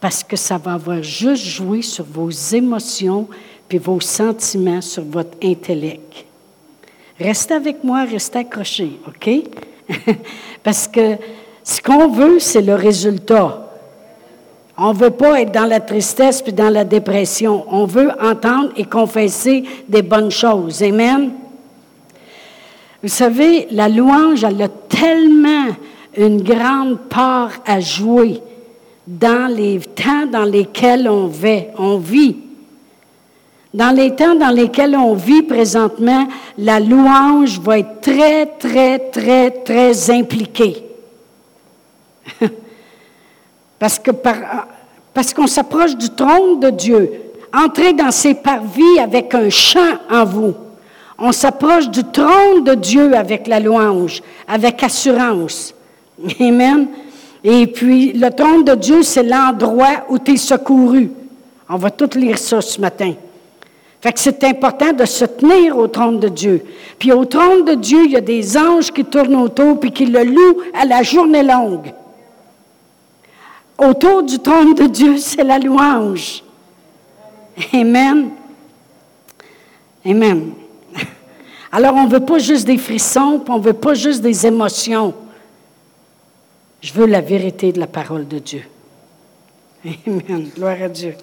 parce 0.00 0.22
que 0.22 0.36
ça 0.36 0.58
va 0.58 0.74
avoir 0.74 1.02
juste 1.02 1.44
joué 1.44 1.82
sur 1.82 2.04
vos 2.04 2.30
émotions 2.30 3.28
puis 3.68 3.78
vos 3.78 4.00
sentiments 4.00 4.80
sur 4.80 5.04
votre 5.04 5.36
intellect. 5.42 6.26
Restez 7.18 7.54
avec 7.54 7.84
moi, 7.84 8.04
restez 8.04 8.40
accrochés, 8.40 8.98
OK? 9.06 9.30
Parce 10.62 10.88
que 10.88 11.16
ce 11.62 11.80
qu'on 11.80 12.08
veut, 12.08 12.40
c'est 12.40 12.62
le 12.62 12.74
résultat. 12.74 13.60
On 14.76 14.92
ne 14.92 14.98
veut 14.98 15.10
pas 15.10 15.40
être 15.40 15.52
dans 15.52 15.66
la 15.66 15.80
tristesse 15.80 16.42
puis 16.42 16.52
dans 16.52 16.70
la 16.70 16.84
dépression. 16.84 17.64
On 17.68 17.86
veut 17.86 18.10
entendre 18.20 18.70
et 18.76 18.84
confesser 18.84 19.64
des 19.88 20.02
bonnes 20.02 20.32
choses. 20.32 20.82
Amen? 20.82 21.30
Vous 23.02 23.08
savez, 23.08 23.68
la 23.70 23.88
louange, 23.88 24.42
elle 24.42 24.60
a 24.62 24.68
tellement 24.68 25.68
une 26.16 26.42
grande 26.42 26.98
part 27.08 27.52
à 27.66 27.78
jouer 27.78 28.40
dans 29.06 29.52
les 29.54 29.78
temps 29.78 30.26
dans 30.26 30.44
lesquels 30.44 31.08
on 31.08 31.26
vit. 31.26 31.64
On 31.78 31.98
vit. 31.98 32.36
Dans 33.74 33.90
les 33.90 34.14
temps 34.14 34.36
dans 34.36 34.50
lesquels 34.50 34.96
on 34.96 35.14
vit 35.14 35.42
présentement, 35.42 36.28
la 36.56 36.78
louange 36.78 37.58
va 37.58 37.80
être 37.80 38.00
très, 38.00 38.46
très, 38.46 39.00
très, 39.10 39.50
très 39.50 40.10
impliquée. 40.12 40.84
parce 43.80 43.98
que 43.98 44.12
parce 45.12 45.34
qu'on 45.34 45.48
s'approche 45.48 45.96
du 45.96 46.08
trône 46.10 46.60
de 46.60 46.70
Dieu. 46.70 47.10
Entrez 47.52 47.92
dans 47.92 48.12
ses 48.12 48.34
parvis 48.34 48.98
avec 49.00 49.34
un 49.34 49.50
chant 49.50 49.98
en 50.08 50.24
vous. 50.24 50.54
On 51.18 51.32
s'approche 51.32 51.88
du 51.88 52.04
trône 52.04 52.62
de 52.64 52.74
Dieu 52.74 53.16
avec 53.16 53.48
la 53.48 53.58
louange, 53.58 54.22
avec 54.46 54.82
assurance. 54.84 55.74
Amen. 56.40 56.86
Et 57.42 57.66
puis, 57.66 58.12
le 58.12 58.30
trône 58.30 58.64
de 58.64 58.74
Dieu, 58.74 59.02
c'est 59.02 59.22
l'endroit 59.24 60.06
où 60.08 60.18
tu 60.18 60.32
es 60.32 60.36
secouru. 60.36 61.10
On 61.68 61.76
va 61.76 61.90
tout 61.90 62.10
lire 62.16 62.38
ça 62.38 62.60
ce 62.60 62.80
matin. 62.80 63.14
Fait 64.04 64.12
que 64.12 64.20
c'est 64.20 64.44
important 64.44 64.92
de 64.92 65.06
se 65.06 65.24
tenir 65.24 65.78
au 65.78 65.88
trône 65.88 66.20
de 66.20 66.28
Dieu. 66.28 66.62
Puis 66.98 67.10
au 67.10 67.24
trône 67.24 67.64
de 67.64 67.72
Dieu, 67.72 68.04
il 68.04 68.10
y 68.10 68.16
a 68.16 68.20
des 68.20 68.54
anges 68.54 68.92
qui 68.92 69.02
tournent 69.02 69.36
autour 69.36 69.80
puis 69.80 69.92
qui 69.92 70.04
le 70.04 70.22
louent 70.24 70.60
à 70.74 70.84
la 70.84 71.02
journée 71.02 71.42
longue. 71.42 71.90
Autour 73.78 74.22
du 74.24 74.38
trône 74.40 74.74
de 74.74 74.88
Dieu, 74.88 75.16
c'est 75.16 75.42
la 75.42 75.58
louange. 75.58 76.44
Amen. 77.72 78.28
Amen. 80.04 80.52
Alors, 81.72 81.94
on 81.94 82.04
ne 82.04 82.10
veut 82.10 82.26
pas 82.26 82.38
juste 82.38 82.66
des 82.66 82.76
frissons, 82.76 83.42
on 83.48 83.56
ne 83.56 83.62
veut 83.62 83.72
pas 83.72 83.94
juste 83.94 84.20
des 84.20 84.46
émotions. 84.46 85.14
Je 86.82 86.92
veux 86.92 87.06
la 87.06 87.22
vérité 87.22 87.72
de 87.72 87.80
la 87.80 87.86
parole 87.86 88.28
de 88.28 88.38
Dieu. 88.38 88.64
Amen. 90.06 90.50
Gloire 90.54 90.82
à 90.82 90.88
Dieu. 90.90 91.14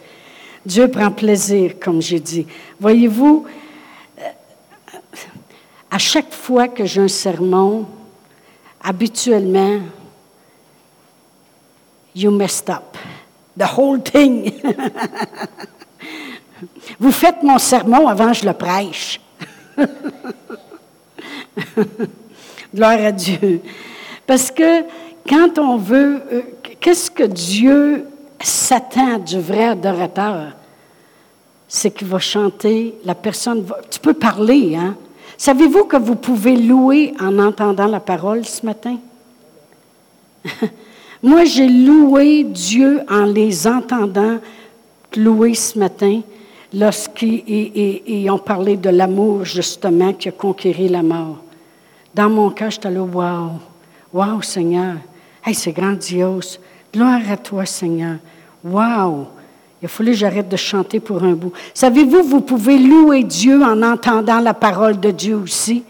Dieu 0.66 0.88
prend 0.90 1.12
plaisir, 1.12 1.80
comme 1.80 2.02
j'ai 2.02 2.20
dit. 2.20 2.46
Voyez-vous, 2.80 3.46
euh, 4.20 4.22
à 5.90 5.98
chaque 5.98 6.32
fois 6.32 6.68
que 6.68 6.86
j'ai 6.86 7.02
un 7.02 7.08
sermon, 7.08 7.88
habituellement, 8.84 9.80
you 12.16 12.30
messed 12.32 12.70
up. 12.70 12.96
The 13.58 13.66
whole 13.78 14.02
thing. 14.02 14.54
Vous 17.00 17.12
faites 17.12 17.42
mon 17.42 17.58
sermon 17.58 18.08
avant 18.08 18.28
que 18.28 18.38
je 18.38 18.46
le 18.46 18.54
prêche. 18.54 19.20
Gloire 22.74 23.00
à 23.04 23.12
Dieu. 23.12 23.62
Parce 24.28 24.52
que 24.52 24.84
quand 25.28 25.58
on 25.58 25.78
veut, 25.78 26.22
euh, 26.32 26.42
qu'est-ce 26.80 27.10
que 27.10 27.24
Dieu 27.24 28.08
Satan 28.44 29.20
du 29.20 29.40
vrai 29.40 29.66
adorateur, 29.66 30.54
c'est 31.68 31.92
qu'il 31.92 32.08
va 32.08 32.20
chanter, 32.20 32.96
la 33.06 33.16
personne 33.16 33.66
tu 33.90 34.00
peux 34.00 34.14
parler, 34.14 34.76
hein? 34.76 34.96
Savez-vous 35.38 35.86
que 35.86 35.98
vous 35.98 36.16
pouvez 36.16 36.56
louer 36.56 37.14
en 37.20 37.40
entendant 37.40 37.88
la 37.88 38.00
parole 38.00 38.46
ce 38.46 38.64
matin? 38.64 38.98
Moi, 41.24 41.46
j'ai 41.46 41.68
loué 41.68 42.44
Dieu 42.44 43.02
en 43.10 43.26
les 43.26 43.68
entendant 43.68 44.38
louer 45.16 45.56
ce 45.56 45.80
matin 45.80 46.22
lorsqu'ils 46.74 48.30
ont 48.30 48.38
parlé 48.38 48.78
de 48.78 48.90
l'amour, 48.90 49.46
justement, 49.46 50.14
qui 50.14 50.30
a 50.30 50.32
conquéri 50.32 50.90
la 50.90 51.04
mort. 51.04 51.38
Dans 52.14 52.30
mon 52.30 52.50
cas, 52.50 52.70
j'étais 52.70 52.92
là, 52.92 53.02
wow, 53.02 53.52
wow, 54.14 54.42
Seigneur, 54.42 54.96
hey, 55.46 55.56
c'est 55.56 55.72
grandiose. 55.72 56.60
Gloire 56.94 57.22
à 57.30 57.38
toi, 57.38 57.66
Seigneur. 57.66 58.18
Wow! 58.64 59.28
Il 59.82 59.86
a 59.86 59.88
fallu 59.88 60.12
que 60.12 60.18
j'arrête 60.18 60.48
de 60.48 60.58
chanter 60.58 61.00
pour 61.00 61.24
un 61.24 61.34
bout. 61.34 61.54
Savez-vous, 61.74 62.24
vous 62.24 62.42
pouvez 62.42 62.78
louer 62.78 63.24
Dieu 63.24 63.64
en 63.64 63.82
entendant 63.82 64.40
la 64.40 64.54
parole 64.54 65.00
de 65.00 65.10
Dieu 65.10 65.36
aussi. 65.36 65.84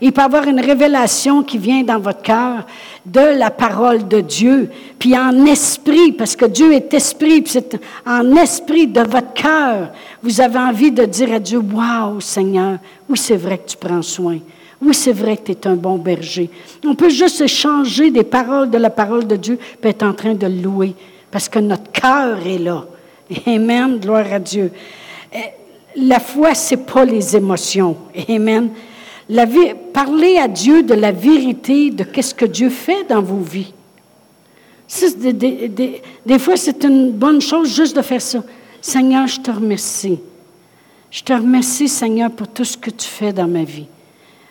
Il 0.00 0.12
peut 0.12 0.22
avoir 0.22 0.46
une 0.46 0.60
révélation 0.60 1.42
qui 1.42 1.58
vient 1.58 1.82
dans 1.82 1.98
votre 1.98 2.22
cœur 2.22 2.66
de 3.04 3.38
la 3.38 3.50
parole 3.50 4.06
de 4.06 4.20
Dieu, 4.20 4.70
puis 4.98 5.16
en 5.18 5.44
esprit, 5.44 6.12
parce 6.12 6.36
que 6.36 6.44
Dieu 6.44 6.72
est 6.72 6.92
esprit, 6.94 7.42
puis 7.42 7.52
c'est 7.52 7.80
en 8.06 8.36
esprit 8.36 8.86
de 8.86 9.00
votre 9.00 9.32
cœur, 9.34 9.90
vous 10.22 10.40
avez 10.40 10.58
envie 10.58 10.92
de 10.92 11.04
dire 11.04 11.32
à 11.32 11.40
Dieu, 11.40 11.58
Waouh, 11.58 12.20
Seigneur, 12.20 12.78
oui, 13.08 13.18
c'est 13.18 13.36
vrai 13.36 13.58
que 13.58 13.70
tu 13.70 13.76
prends 13.76 14.02
soin. 14.02 14.38
Oui, 14.80 14.94
c'est 14.94 15.12
vrai 15.12 15.36
que 15.36 15.50
tu 15.50 15.52
es 15.52 15.66
un 15.66 15.74
bon 15.74 15.96
berger. 15.96 16.48
On 16.84 16.94
peut 16.94 17.08
juste 17.08 17.40
échanger 17.40 18.12
des 18.12 18.22
paroles 18.22 18.70
de 18.70 18.78
la 18.78 18.90
parole 18.90 19.26
de 19.26 19.34
Dieu, 19.34 19.58
puis 19.80 19.90
être 19.90 20.04
en 20.04 20.12
train 20.12 20.34
de 20.34 20.46
louer, 20.46 20.94
parce 21.30 21.48
que 21.48 21.58
notre 21.58 21.90
cœur 21.92 22.46
est 22.46 22.58
là. 22.58 22.84
Amen, 23.46 23.98
gloire 23.98 24.32
à 24.32 24.38
Dieu. 24.38 24.72
Eh, 25.32 25.38
la 25.96 26.20
foi, 26.20 26.54
c'est 26.54 26.86
pas 26.86 27.04
les 27.04 27.36
émotions. 27.36 27.96
Amen. 28.28 28.70
La 29.28 29.44
vie, 29.44 29.74
parlez 29.92 30.38
à 30.38 30.48
Dieu 30.48 30.82
de 30.82 30.94
la 30.94 31.12
vérité 31.12 31.90
de 31.90 32.04
qu'est-ce 32.04 32.34
que 32.34 32.46
Dieu 32.46 32.70
fait 32.70 33.04
dans 33.04 33.20
vos 33.20 33.40
vies. 33.40 33.74
Des, 35.18 36.38
fois, 36.38 36.56
c'est 36.56 36.82
une 36.84 37.12
bonne 37.12 37.42
chose 37.42 37.74
juste 37.74 37.94
de 37.94 38.00
faire 38.00 38.22
ça. 38.22 38.42
Seigneur, 38.80 39.26
je 39.26 39.38
te 39.40 39.50
remercie. 39.50 40.18
Je 41.10 41.22
te 41.22 41.32
remercie, 41.32 41.88
Seigneur, 41.88 42.30
pour 42.30 42.48
tout 42.48 42.64
ce 42.64 42.76
que 42.76 42.90
tu 42.90 43.06
fais 43.06 43.32
dans 43.32 43.46
ma 43.46 43.64
vie. 43.64 43.86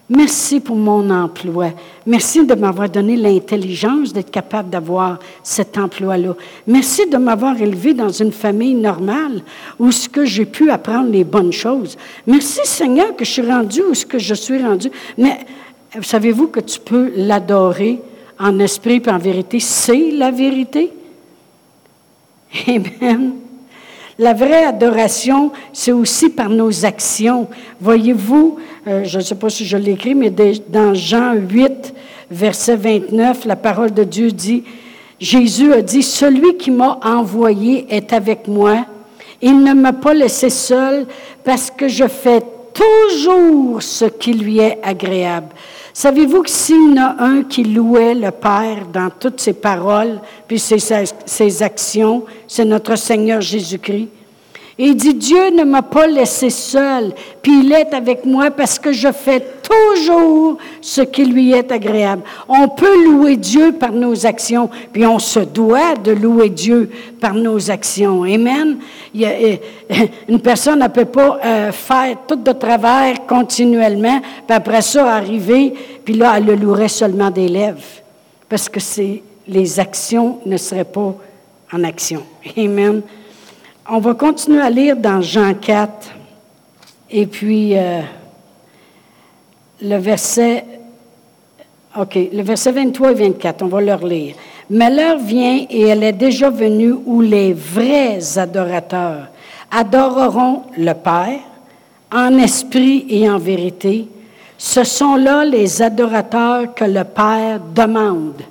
Merci 0.10 0.62
pour 0.62 0.78
mon 0.78 1.10
emploi. 1.10 1.72
Merci 2.06 2.46
de 2.46 2.56
m'avoir 2.56 2.90
donné 2.90 3.18
l'intelligence 3.18 4.14
d'être 4.14 4.32
capable 4.32 4.70
d'avoir 4.70 5.20
cet 5.44 5.78
emploi-là. 5.78 6.34
Merci 6.66 7.08
de 7.10 7.18
m'avoir 7.18 7.62
élevé 7.62 7.94
dans 7.94 8.10
une 8.10 8.32
famille 8.32 8.74
normale 8.74 9.42
où 9.78 9.92
ce 9.92 10.08
que 10.08 10.24
j'ai 10.24 10.46
pu 10.46 10.72
apprendre 10.72 11.12
les 11.12 11.26
bonnes 11.26 11.52
choses. 11.52 11.98
Merci 12.26 12.62
Seigneur 12.64 13.18
que 13.18 13.26
je 13.26 13.32
suis 13.32 13.42
rendu 13.42 13.82
où 13.82 13.94
ce 13.94 14.06
que 14.06 14.18
je 14.18 14.34
suis 14.34 14.64
rendu. 14.64 14.90
Mais 15.18 15.40
savez-vous 16.02 16.48
que 16.48 16.62
tu 16.62 16.80
peux 16.80 17.12
l'adorer 17.18 18.00
en 18.40 18.60
esprit 18.60 19.02
et 19.06 19.10
en 19.10 19.18
vérité? 19.18 19.60
C'est 19.60 20.12
la 20.12 20.32
vérité. 20.32 20.90
Amen. 22.66 23.47
La 24.19 24.33
vraie 24.33 24.65
adoration, 24.65 25.51
c'est 25.74 25.91
aussi 25.91 26.29
par 26.29 26.50
nos 26.50 26.86
actions. 26.86 27.47
Voyez-vous, 27.79 28.57
euh, 28.88 29.03
je 29.03 29.19
ne 29.19 29.24
sais 29.24 29.36
pas 29.36 29.50
si 29.50 29.63
je 29.63 29.77
l'écris, 29.77 30.15
mais 30.15 30.31
dans 30.31 30.95
Jean 30.95 31.33
8, 31.36 31.93
verset 32.31 32.77
29, 32.77 33.45
la 33.45 33.55
parole 33.55 33.91
de 33.91 34.03
Dieu 34.03 34.31
dit, 34.31 34.63
Jésus 35.19 35.71
a 35.71 35.83
dit, 35.83 36.01
Celui 36.01 36.57
qui 36.57 36.71
m'a 36.71 37.00
envoyé 37.03 37.86
est 37.95 38.12
avec 38.12 38.47
moi. 38.47 38.86
Il 39.39 39.63
ne 39.63 39.74
m'a 39.74 39.93
pas 39.93 40.15
laissé 40.15 40.50
seul 40.50 41.05
parce 41.43 41.69
que 41.69 41.88
je 41.88 42.07
fais 42.07 42.41
toujours 42.74 43.83
ce 43.83 44.05
qui 44.05 44.33
lui 44.33 44.59
est 44.59 44.79
agréable. 44.81 45.50
Savez-vous 46.00 46.44
que 46.44 46.50
s'il 46.51 46.94
y 46.94 47.00
en 47.00 47.01
a 47.01 47.24
un 47.24 47.42
qui 47.42 47.63
louait 47.63 48.13
le 48.13 48.30
Père 48.30 48.86
dans 48.94 49.10
toutes 49.10 49.42
ses 49.42 49.54
paroles, 49.54 50.22
puis 50.48 50.60
ses, 50.60 51.63
actions, 51.63 52.24
c'est 52.48 52.66
notre 52.66 52.96
Seigneur 52.96 53.42
Jésus-Christ. 53.42 54.10
Et 54.77 54.84
il 54.84 54.96
dit, 54.96 55.16
Dieu 55.16 55.50
ne 55.50 55.63
m'a 55.63 55.82
pas 55.82 56.06
laissé 56.06 56.51
seul, 56.51 57.16
puis 57.42 57.62
il 57.63 57.72
est 57.74 57.96
avec 57.96 58.25
moi 58.25 58.51
parce 58.51 58.77
que 58.77 58.92
je 58.92 59.12
fais 59.12 59.44
toujours 59.67 60.57
ce 60.81 61.01
qui 61.01 61.25
lui 61.25 61.53
est 61.53 61.71
agréable. 61.71 62.24
On 62.47 62.67
peut 62.69 63.03
louer 63.05 63.38
Dieu 63.38 63.74
par 63.74 63.91
nos 63.91 64.25
actions, 64.25 64.69
puis 64.91 65.05
on 65.05 65.19
se 65.19 65.39
doit 65.39 65.95
de 65.95 66.12
louer 66.12 66.50
Dieu 66.50 66.89
par 67.19 67.33
nos 67.33 67.69
actions. 67.69 68.24
Amen. 68.24 68.77
Euh, 69.15 69.57
une 70.27 70.39
personne 70.39 70.79
ne 70.79 70.88
peut 70.88 71.05
pas 71.05 71.39
euh, 71.43 71.71
faire 71.71 72.17
tout 72.27 72.36
de 72.36 72.51
travers 72.51 73.25
continuellement, 73.25 74.19
puis 74.21 74.55
après 74.55 74.81
ça 74.81 75.15
arriver, 75.15 75.74
puis 76.03 76.13
là, 76.13 76.36
elle 76.38 76.45
le 76.45 76.55
louerait 76.55 76.88
seulement 76.88 77.31
des 77.31 77.47
lèvres, 77.47 77.82
parce 78.47 78.69
que 78.69 78.80
c'est, 78.80 79.23
les 79.47 79.80
actions 79.80 80.39
ne 80.45 80.58
seraient 80.58 80.84
pas 80.84 81.15
en 81.71 81.84
action. 81.84 82.23
Amen. 82.58 83.01
On 83.89 83.99
va 83.99 84.13
continuer 84.13 84.62
à 84.62 84.69
lire 84.69 84.95
dans 84.95 85.21
Jean 85.21 85.53
4, 85.53 86.12
et 87.10 87.25
puis 87.25 87.77
euh, 87.77 88.01
le 89.82 89.98
verset, 89.98 90.66
OK, 91.98 92.16
le 92.32 92.42
verset 92.42 92.72
23 92.72 93.12
et 93.12 93.13
24, 93.13 93.62
on 93.63 93.68
va 93.68 93.82
leur 93.82 94.06
lire. 94.06 94.36
Mais 94.70 94.90
l'heure 94.90 95.20
vient 95.20 95.66
et 95.70 95.88
elle 95.88 96.04
est 96.04 96.13
déjà 96.13 96.50
venue 96.50 96.94
où 97.06 97.22
les 97.22 97.54
vrais 97.54 98.38
adorateurs 98.38 99.28
adoreront 99.72 100.63
le 100.78 100.94
Père 100.94 101.40
en 102.12 102.38
esprit 102.38 103.06
et 103.10 103.30
en 103.30 103.38
vérité. 103.38 104.08
Ce 104.58 104.84
sont 104.84 105.16
là 105.16 105.46
les 105.46 105.82
adorateurs 105.82 106.74
que 106.74 106.86
le 106.86 107.04
Père 107.04 107.60
demande. 107.74 108.42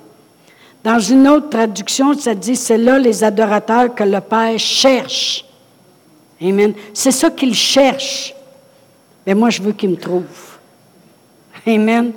Dans 0.83 0.99
une 0.99 1.27
autre 1.27 1.49
traduction, 1.49 2.17
ça 2.17 2.33
dit, 2.33 2.55
c'est 2.55 2.77
là 2.77 2.97
les 2.97 3.23
adorateurs 3.23 3.93
que 3.93 4.03
le 4.03 4.21
Père 4.21 4.57
cherche. 4.57 5.43
Amen. 6.41 6.73
C'est 6.93 7.11
ça 7.11 7.29
qu'il 7.29 7.53
cherche. 7.53 8.33
Mais 9.25 9.33
moi, 9.33 9.49
je 9.49 9.61
veux 9.61 9.73
qu'il 9.73 9.89
me 9.89 9.97
trouve. 9.97 10.56
Amen. 11.67 12.13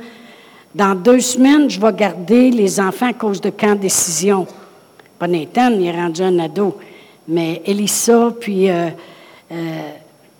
Dans 0.75 0.95
deux 0.95 1.21
semaines, 1.21 1.69
je 1.69 1.81
vais 1.81 1.93
garder 1.93 2.51
les 2.51 2.79
enfants 2.79 3.09
à 3.09 3.13
cause 3.13 3.41
de 3.41 3.51
camp 3.51 3.79
décision. 3.79 4.47
Pas 5.19 5.27
Nathan, 5.27 5.71
il 5.73 5.87
est 5.87 5.93
rendu 5.93 6.23
un 6.23 6.39
ado. 6.39 6.79
Mais 7.27 7.61
Elissa, 7.67 8.33
puis 8.39 8.71
euh, 8.71 8.89
euh, 9.53 9.91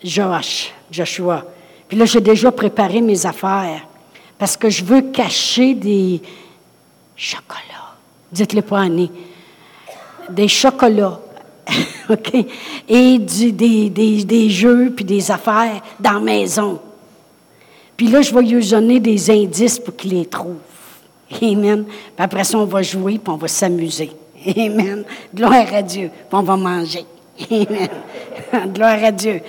Josh, 0.03 0.73
Joshua. 0.91 1.45
Puis 1.89 1.99
là, 1.99 2.05
j'ai 2.05 2.21
déjà 2.21 2.53
préparé 2.53 3.01
mes 3.01 3.27
affaires 3.27 3.87
parce 4.39 4.57
que 4.57 4.71
je 4.71 4.85
veux 4.85 5.03
cacher 5.03 5.75
des 5.75 6.23
chocolats 7.17 7.81
dites-le 8.33 8.63
pas 8.63 8.81
Annie, 8.81 9.11
des 10.29 10.49
chocolats, 10.49 11.21
OK, 12.11 12.35
et 12.89 13.19
du, 13.19 13.53
des, 13.53 13.91
des, 13.91 14.25
des, 14.25 14.51
jeux 14.51 14.93
puis 14.95 15.05
des 15.05 15.31
affaires 15.31 15.81
dans 15.99 16.15
la 16.15 16.21
maison. 16.21 16.81
Puis 18.01 18.09
là, 18.09 18.23
je 18.23 18.33
vais 18.35 18.41
lui 18.41 18.67
donner 18.67 18.99
des 18.99 19.31
indices 19.31 19.79
pour 19.79 19.95
qu'il 19.95 20.15
les 20.15 20.25
trouve. 20.25 20.57
Amen. 21.43 21.85
Puis 21.85 22.15
après 22.17 22.45
ça, 22.45 22.57
on 22.57 22.65
va 22.65 22.81
jouer 22.81 23.19
puis 23.19 23.31
on 23.31 23.37
va 23.37 23.47
s'amuser. 23.47 24.11
Amen. 24.57 25.05
Gloire 25.35 25.67
à 25.75 25.83
Dieu. 25.83 26.09
Puis 26.09 26.29
on 26.33 26.43
va 26.43 26.57
manger. 26.57 27.05
Amen. 27.51 27.89
Gloire 28.73 29.05
à 29.05 29.13
Dieu. 29.13 29.43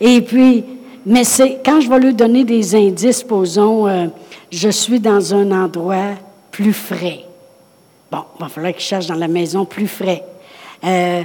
Et 0.00 0.22
puis, 0.22 0.64
mais 1.04 1.24
c'est 1.24 1.60
quand 1.62 1.82
je 1.82 1.90
vais 1.90 1.98
lui 1.98 2.14
donner 2.14 2.44
des 2.44 2.74
indices, 2.74 3.22
posons, 3.22 3.86
euh, 3.86 4.06
je 4.50 4.70
suis 4.70 4.98
dans 4.98 5.34
un 5.34 5.52
endroit 5.52 6.14
plus 6.50 6.72
frais. 6.72 7.26
Bon, 8.10 8.24
il 8.38 8.42
va 8.42 8.48
falloir 8.48 8.72
qu'il 8.72 8.80
cherche 8.80 9.06
dans 9.06 9.16
la 9.16 9.28
maison 9.28 9.66
plus 9.66 9.86
frais. 9.86 10.24
Euh, 10.82 11.24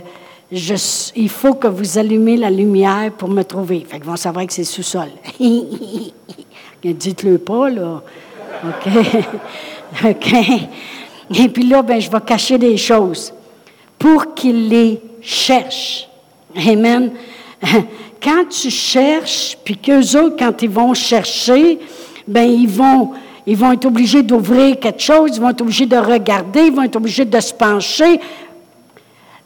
il 0.52 1.30
faut 1.30 1.54
que 1.54 1.68
vous 1.68 1.98
allumez 1.98 2.36
la 2.36 2.50
lumière 2.50 3.14
pour 3.18 3.30
me 3.30 3.44
trouver. 3.44 3.86
Fait 3.88 4.00
qu'ils 4.00 4.10
vont 4.10 4.18
savoir 4.18 4.46
que 4.46 4.52
c'est 4.52 4.66
sous-sol. 4.66 5.08
Dites-le 6.84 7.38
pas, 7.38 7.70
là. 7.70 8.02
OK? 8.64 8.94
OK? 10.06 10.34
Et 11.36 11.50
puis 11.50 11.64
là, 11.64 11.82
ben, 11.82 12.00
je 12.00 12.10
vais 12.10 12.22
cacher 12.22 12.58
des 12.58 12.78
choses 12.78 13.34
pour 13.98 14.34
qu'ils 14.34 14.70
les 14.70 15.02
cherchent. 15.22 16.08
Amen. 16.56 17.12
Quand 18.22 18.46
tu 18.50 18.70
cherches, 18.70 19.58
puis 19.64 19.78
qu'eux 19.78 20.18
autres, 20.18 20.38
quand 20.40 20.62
ils 20.64 20.70
vont 20.70 20.94
chercher, 20.94 21.78
ben, 22.28 22.50
ils 22.50 22.68
vont 22.68 23.12
ils 23.50 23.56
vont 23.56 23.72
être 23.72 23.86
obligés 23.86 24.24
d'ouvrir 24.24 24.78
quelque 24.78 25.02
chose, 25.02 25.32
ils 25.36 25.40
vont 25.40 25.52
être 25.52 25.62
obligés 25.62 25.86
de 25.86 25.96
regarder, 25.96 26.64
ils 26.64 26.74
vont 26.74 26.84
être 26.84 26.98
obligés 26.98 27.24
de 27.24 27.40
se 27.40 27.54
pencher. 27.54 28.20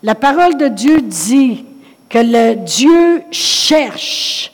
La 0.01 0.15
parole 0.15 0.57
de 0.57 0.67
Dieu 0.67 1.01
dit 1.01 1.63
que 2.09 2.17
le 2.17 2.55
Dieu 2.55 3.21
cherche 3.29 4.51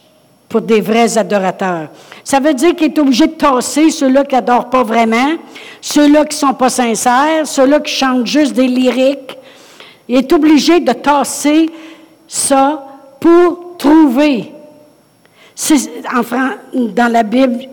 pour 0.49 0.61
des 0.61 0.81
vrais 0.81 1.17
adorateurs. 1.17 1.89
Ça 2.23 2.39
veut 2.39 2.53
dire 2.53 2.75
qu'il 2.75 2.87
est 2.87 2.99
obligé 2.99 3.27
de 3.27 3.33
tasser 3.33 3.89
ceux-là 3.89 4.23
qui 4.23 4.35
n'adorent 4.35 4.69
pas 4.69 4.83
vraiment, 4.83 5.33
ceux-là 5.81 6.25
qui 6.25 6.35
ne 6.35 6.47
sont 6.47 6.53
pas 6.53 6.69
sincères, 6.69 7.45
ceux-là 7.45 7.79
qui 7.79 7.93
chantent 7.93 8.27
juste 8.27 8.53
des 8.53 8.67
lyriques. 8.67 9.37
Il 10.07 10.17
est 10.17 10.31
obligé 10.31 10.79
de 10.79 10.93
tasser 10.93 11.69
ça 12.27 12.85
pour 13.19 13.77
trouver. 13.77 14.51
En, 16.15 16.21
dans 16.73 17.11
la 17.11 17.23
Bible, 17.23 17.67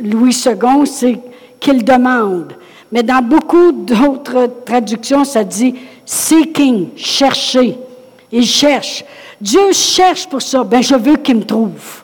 Louis 0.00 0.36
II, 0.46 0.86
c'est 0.86 1.18
qu'il 1.58 1.84
demande. 1.84 2.52
Mais 2.90 3.02
dans 3.02 3.22
beaucoup 3.22 3.72
d'autres 3.72 4.50
traductions, 4.66 5.24
ça 5.24 5.44
dit 5.44 5.74
seeking, 6.04 6.88
chercher. 6.96 7.78
Il 8.30 8.44
cherche. 8.44 9.04
Dieu 9.40 9.72
cherche 9.72 10.28
pour 10.28 10.42
ça. 10.42 10.62
Ben, 10.62 10.82
je 10.82 10.94
veux 10.94 11.16
qu'il 11.16 11.36
me 11.36 11.44
trouve. 11.44 12.01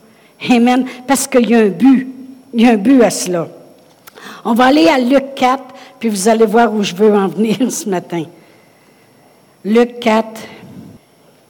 Amen. 0.51 0.85
Parce 1.07 1.27
qu'il 1.27 1.49
y 1.49 1.55
a 1.55 1.59
un 1.59 1.69
but. 1.69 2.09
Il 2.53 2.63
y 2.63 2.67
a 2.67 2.73
un 2.73 2.77
but 2.77 3.03
à 3.03 3.11
cela. 3.11 3.49
On 4.45 4.55
va 4.55 4.67
aller 4.67 4.89
à 4.89 4.99
Luc 4.99 5.35
4, 5.35 5.63
puis 5.99 6.09
vous 6.09 6.29
allez 6.29 6.47
voir 6.47 6.73
où 6.73 6.83
je 6.83 6.95
veux 6.95 7.15
en 7.15 7.29
venir 7.29 7.57
ce 7.71 7.89
matin. 7.89 8.25
Luc 9.65 10.01
4, 10.01 10.27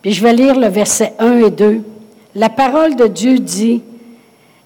puis 0.03 0.13
je 0.13 0.23
vais 0.23 0.33
lire 0.33 0.59
le 0.59 0.69
verset 0.69 1.13
1 1.19 1.39
et 1.39 1.51
2. 1.51 1.83
La 2.35 2.49
parole 2.49 2.97
de 2.97 3.07
Dieu 3.07 3.39
dit, 3.39 3.83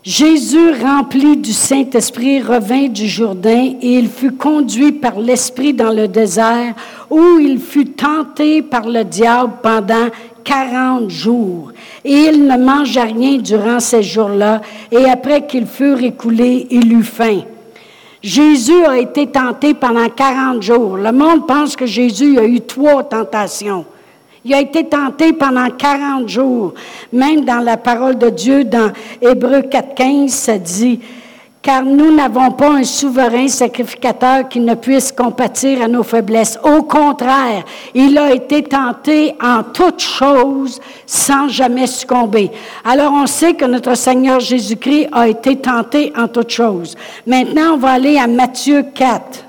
Jésus, 0.03 0.73
rempli 0.83 1.37
du 1.37 1.53
Saint-Esprit, 1.53 2.43
revint 2.43 2.89
du 2.89 3.07
Jourdain 3.07 3.75
et 3.81 3.99
il 3.99 4.09
fut 4.09 4.33
conduit 4.33 4.91
par 4.91 5.21
l'Esprit 5.21 5.75
dans 5.75 5.93
le 5.93 6.09
désert 6.09 6.75
où 7.09 7.39
il 7.39 7.61
fut 7.61 7.91
tenté 7.91 8.63
par 8.63 8.89
le 8.89 9.05
diable 9.05 9.53
pendant 9.63 10.09
quarante 10.43 11.11
jours. 11.11 11.73
Et 12.05 12.13
il 12.13 12.47
ne 12.47 12.57
mangea 12.57 13.05
rien 13.05 13.39
durant 13.39 13.81
ces 13.81 14.03
jours-là 14.03 14.61
et 14.91 15.05
après 15.09 15.47
qu'ils 15.47 15.67
furent 15.67 16.03
écoulés, 16.03 16.67
il 16.71 16.93
eut 16.93 17.03
faim. 17.03 17.41
Jésus 18.23 18.85
a 18.87 18.99
été 18.99 19.27
tenté 19.27 19.75
pendant 19.75 20.09
quarante 20.09 20.63
jours. 20.63 20.97
Le 20.97 21.11
monde 21.11 21.47
pense 21.47 21.75
que 21.75 21.87
Jésus 21.87 22.39
a 22.39 22.45
eu 22.45 22.61
trois 22.61 23.03
tentations. 23.03 23.85
Il 24.45 24.55
a 24.55 24.61
été 24.61 24.85
tenté 24.85 25.33
pendant 25.33 25.71
40 25.71 26.29
jours. 26.29 26.75
Même 27.13 27.45
dans 27.45 27.61
la 27.61 27.77
parole 27.77 28.19
de 28.19 28.29
Dieu, 28.29 28.65
dans 28.65 28.91
Hébreu 29.21 29.61
4.15, 29.61 30.29
ça 30.29 30.59
dit, 30.59 31.01
car 31.63 31.85
nous 31.85 32.11
n'avons 32.11 32.51
pas 32.51 32.73
un 32.73 32.83
souverain 32.83 33.47
sacrificateur 33.47 34.49
qui 34.49 34.59
ne 34.59 34.75
puisse 34.75 35.13
compatir 35.13 35.81
à 35.81 35.87
nos 35.87 36.03
faiblesses. 36.03 36.59
Au 36.65 36.83
contraire, 36.83 37.65
il 37.95 38.19
a 38.19 38.35
été 38.35 38.65
tenté 38.65 39.37
en 39.41 39.63
toutes 39.63 40.01
choses 40.01 40.81
sans 41.07 41.49
jamais 41.49 41.87
succomber. 41.87 42.51
Alors 42.85 43.13
on 43.13 43.27
sait 43.27 43.55
que 43.55 43.65
notre 43.65 43.95
Seigneur 43.95 44.41
Jésus-Christ 44.41 45.09
a 45.13 45.29
été 45.29 45.55
tenté 45.57 46.13
en 46.17 46.27
toutes 46.27 46.51
choses. 46.51 46.97
Maintenant, 47.27 47.75
on 47.75 47.79
va 47.79 47.93
aller 47.93 48.19
à 48.19 48.27
Matthieu 48.27 48.85
4. 48.93 49.45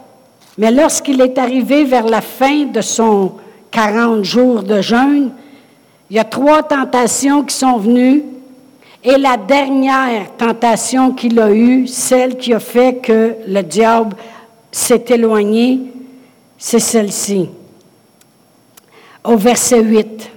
Mais 0.59 0.71
lorsqu'il 0.71 1.19
est 1.19 1.39
arrivé 1.39 1.83
vers 1.83 2.05
la 2.05 2.21
fin 2.21 2.65
de 2.65 2.81
son 2.81 3.31
40 3.71 4.23
jours 4.23 4.61
de 4.61 4.81
jeûne, 4.81 5.31
il 6.11 6.17
y 6.17 6.19
a 6.19 6.23
trois 6.25 6.61
tentations 6.61 7.43
qui 7.43 7.55
sont 7.55 7.77
venues. 7.77 8.23
Et 9.05 9.17
la 9.17 9.35
dernière 9.35 10.31
tentation 10.37 11.11
qu'il 11.11 11.37
a 11.39 11.51
eue, 11.51 11.87
celle 11.87 12.37
qui 12.37 12.53
a 12.53 12.59
fait 12.59 13.01
que 13.01 13.35
le 13.45 13.61
diable 13.61 14.15
s'est 14.71 15.03
éloigné, 15.09 15.81
c'est 16.57 16.79
celle-ci. 16.79 17.49
Au 19.25 19.35
verset 19.35 19.81
8. 19.83 20.29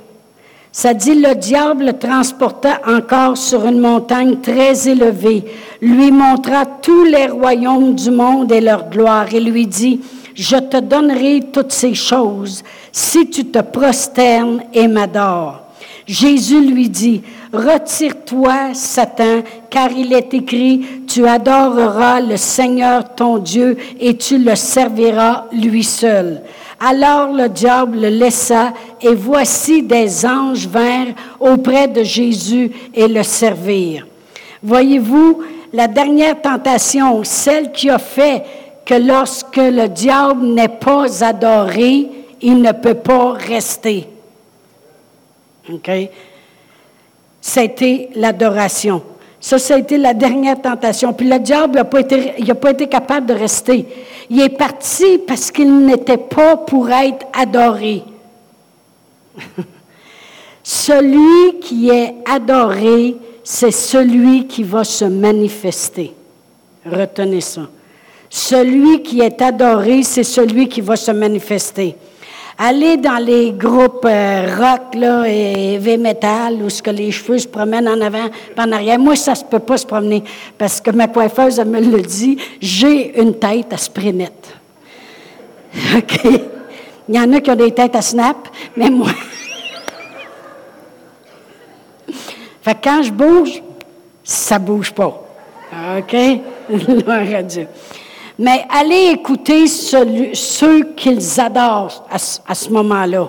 Ça 0.72 0.94
dit, 0.94 1.14
le 1.14 1.34
diable 1.36 1.86
le 1.86 1.92
transporta 1.92 2.80
encore 2.86 3.36
sur 3.36 3.64
une 3.66 3.78
montagne 3.78 4.40
très 4.40 4.88
élevée, 4.88 5.44
lui 5.80 6.10
montra 6.10 6.66
tous 6.66 7.04
les 7.04 7.28
royaumes 7.28 7.94
du 7.94 8.10
monde 8.10 8.50
et 8.50 8.60
leur 8.60 8.90
gloire, 8.90 9.32
et 9.32 9.40
lui 9.40 9.66
dit, 9.68 10.00
je 10.34 10.56
te 10.56 10.78
donnerai 10.78 11.40
toutes 11.52 11.72
ces 11.72 11.94
choses 11.94 12.64
si 12.90 13.30
tu 13.30 13.46
te 13.46 13.60
prosternes 13.60 14.64
et 14.74 14.88
m'adores. 14.88 15.62
Jésus 16.06 16.60
lui 16.60 16.88
dit, 16.88 17.22
Retire-toi, 17.52 18.74
Satan, 18.74 19.42
car 19.70 19.90
il 19.92 20.12
est 20.12 20.34
écrit, 20.34 20.84
tu 21.06 21.26
adoreras 21.26 22.20
le 22.20 22.36
Seigneur 22.36 23.14
ton 23.14 23.38
Dieu 23.38 23.76
et 24.00 24.16
tu 24.16 24.38
le 24.38 24.54
serviras 24.54 25.46
lui 25.52 25.84
seul. 25.84 26.42
Alors 26.80 27.32
le 27.32 27.48
diable 27.48 28.00
le 28.00 28.08
laissa 28.08 28.72
et 29.00 29.14
voici 29.14 29.82
des 29.82 30.26
anges 30.26 30.66
vinrent 30.66 31.14
auprès 31.40 31.88
de 31.88 32.02
Jésus 32.02 32.70
et 32.92 33.08
le 33.08 33.22
servirent. 33.22 34.06
Voyez-vous, 34.62 35.42
la 35.72 35.88
dernière 35.88 36.40
tentation, 36.40 37.22
celle 37.24 37.72
qui 37.72 37.88
a 37.88 37.98
fait 37.98 38.44
que 38.84 38.94
lorsque 38.94 39.56
le 39.56 39.88
diable 39.88 40.46
n'est 40.46 40.68
pas 40.68 41.24
adoré, 41.24 42.08
il 42.42 42.60
ne 42.60 42.72
peut 42.72 42.94
pas 42.94 43.32
rester. 43.32 44.06
OK? 45.72 45.90
C'était 47.48 48.08
l'adoration. 48.16 49.02
Ça, 49.40 49.56
ça 49.56 49.76
a 49.76 49.78
été 49.78 49.98
la 49.98 50.14
dernière 50.14 50.60
tentation. 50.60 51.12
Puis 51.12 51.28
le 51.28 51.38
diable 51.38 51.76
n'a 51.76 51.84
pas, 51.84 52.02
pas 52.02 52.70
été 52.72 52.88
capable 52.88 53.26
de 53.26 53.34
rester. 53.34 53.86
Il 54.28 54.40
est 54.40 54.48
parti 54.48 55.18
parce 55.24 55.52
qu'il 55.52 55.86
n'était 55.86 56.16
pas 56.16 56.56
pour 56.56 56.90
être 56.90 57.24
adoré. 57.32 58.02
celui 60.64 61.60
qui 61.60 61.88
est 61.88 62.16
adoré, 62.28 63.14
c'est 63.44 63.70
celui 63.70 64.48
qui 64.48 64.64
va 64.64 64.82
se 64.82 65.04
manifester. 65.04 66.14
Retenez 66.84 67.42
ça. 67.42 67.68
Celui 68.28 69.04
qui 69.04 69.20
est 69.20 69.40
adoré, 69.40 70.02
c'est 70.02 70.24
celui 70.24 70.68
qui 70.68 70.80
va 70.80 70.96
se 70.96 71.12
manifester. 71.12 71.94
Allez 72.58 72.96
dans 72.96 73.22
les 73.22 73.52
groupes 73.52 74.06
euh, 74.06 74.46
rock 74.56 74.94
là, 74.94 75.24
et 75.26 75.74
heavy 75.74 75.98
metal 75.98 76.54
où 76.62 76.70
ce 76.70 76.82
que 76.82 76.88
les 76.88 77.10
cheveux 77.10 77.38
se 77.38 77.46
promènent 77.46 77.86
en 77.86 78.00
avant 78.00 78.30
en 78.56 78.72
arrière. 78.72 78.98
Moi, 78.98 79.14
ça 79.14 79.34
se 79.34 79.44
peut 79.44 79.58
pas 79.58 79.76
se 79.76 79.84
promener 79.84 80.24
parce 80.56 80.80
que 80.80 80.90
ma 80.90 81.06
coiffeuse 81.06 81.60
me 81.60 81.80
le 81.80 82.00
dit, 82.00 82.38
j'ai 82.58 83.20
une 83.20 83.34
tête 83.34 83.74
à 83.74 83.76
sprinette. 83.76 84.56
OK? 85.96 86.18
Il 87.08 87.14
y 87.14 87.20
en 87.20 87.30
a 87.34 87.42
qui 87.42 87.50
ont 87.50 87.56
des 87.56 87.72
têtes 87.72 87.94
à 87.94 88.00
snap, 88.00 88.48
mais 88.74 88.88
moi. 88.88 89.10
fait 92.62 92.74
que 92.74 92.78
quand 92.82 93.02
je 93.02 93.12
bouge, 93.12 93.62
ça 94.24 94.58
bouge 94.58 94.92
pas. 94.92 95.28
OK? 95.98 96.16
Gloire 96.70 97.34
à 97.34 97.42
Dieu 97.42 97.68
mais 98.38 98.66
allez 98.68 99.12
écouter 99.12 99.66
ceux 99.66 100.82
qu'ils 100.94 101.40
adorent 101.40 102.06
à, 102.10 102.54
ce 102.54 102.70
moment-là. 102.70 103.28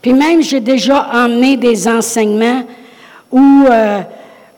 Puis 0.00 0.12
même, 0.12 0.42
j'ai 0.42 0.60
déjà 0.60 1.08
emmené 1.12 1.56
des 1.56 1.86
enseignements 1.86 2.62
où, 3.30 3.64
euh, 3.70 4.00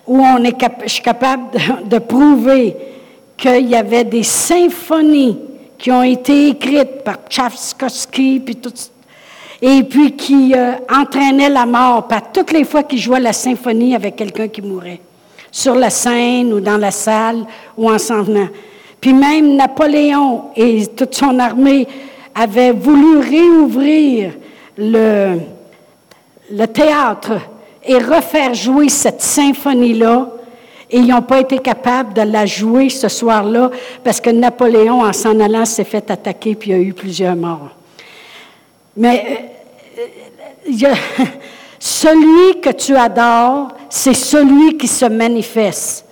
où 0.07 0.21
on 0.21 0.45
est 0.45 0.57
je 0.85 0.89
suis 0.89 1.03
capable 1.03 1.45
de, 1.87 1.99
prouver 1.99 2.77
qu'il 3.37 3.69
y 3.69 3.75
avait 3.75 4.05
des 4.05 4.23
symphonies 4.23 5.39
qui 5.77 5.91
ont 5.91 6.03
été 6.03 6.49
écrites 6.49 7.03
par 7.05 7.17
Tchaikovsky, 7.29 8.41
puis 8.41 8.59
et 9.61 9.83
puis 9.83 10.13
qui 10.13 10.55
euh, 10.55 10.75
entraînaient 10.89 11.49
la 11.49 11.67
mort, 11.67 12.07
par 12.07 12.31
toutes 12.31 12.53
les 12.53 12.65
fois 12.65 12.85
qu'il 12.85 12.99
jouait 12.99 13.19
la 13.19 13.33
symphonie 13.33 13.95
avec 13.95 14.15
quelqu'un 14.15 14.47
qui 14.47 14.63
mourait, 14.63 15.01
sur 15.51 15.75
la 15.75 15.91
scène 15.91 16.53
ou 16.53 16.61
dans 16.61 16.77
la 16.77 16.93
salle 16.93 17.45
ou 17.77 17.91
en 17.91 17.99
s'en 17.99 18.23
venant. 18.23 18.49
Puis 19.01 19.13
même 19.13 19.57
Napoléon 19.57 20.45
et 20.57 20.87
toute 20.89 21.15
son 21.15 21.39
armée 21.39 21.87
avaient 22.35 22.73
voulu 22.73 23.19
réouvrir 23.19 24.33
le, 24.77 25.39
théâtre 26.73 27.33
et 27.85 27.99
refaire 27.99 28.55
jouer 28.55 28.89
cette 28.89 29.23
symphonie-là. 29.23 30.29
Et 30.91 30.99
ils 30.99 31.07
n'ont 31.09 31.23
pas 31.23 31.41
été 31.41 31.59
capables 31.59 32.15
de 32.15 32.23
la 32.23 32.47
jouer 32.47 32.89
ce 32.89 33.09
soir-là 33.09 33.71
parce 34.03 34.21
que 34.21 34.31
Napoléon, 34.31 35.03
en 35.03 35.13
s'en 35.13 35.39
allant, 35.39 35.65
s'est 35.65 35.85
fait 35.85 36.11
attaquer 36.11 36.55
puis 36.55 36.71
il 36.71 36.77
y 36.77 36.81
a 36.81 36.83
eu 36.83 36.93
plusieurs 36.95 37.37
morts. 37.37 37.71
Mais 38.97 39.53
euh, 40.67 40.95
celui 41.79 42.61
que 42.61 42.71
tu 42.71 42.97
adores, 42.97 43.69
c'est 43.91 44.15
celui 44.15 44.77
qui 44.77 44.89
se 44.89 45.05
manifeste. 45.05 46.05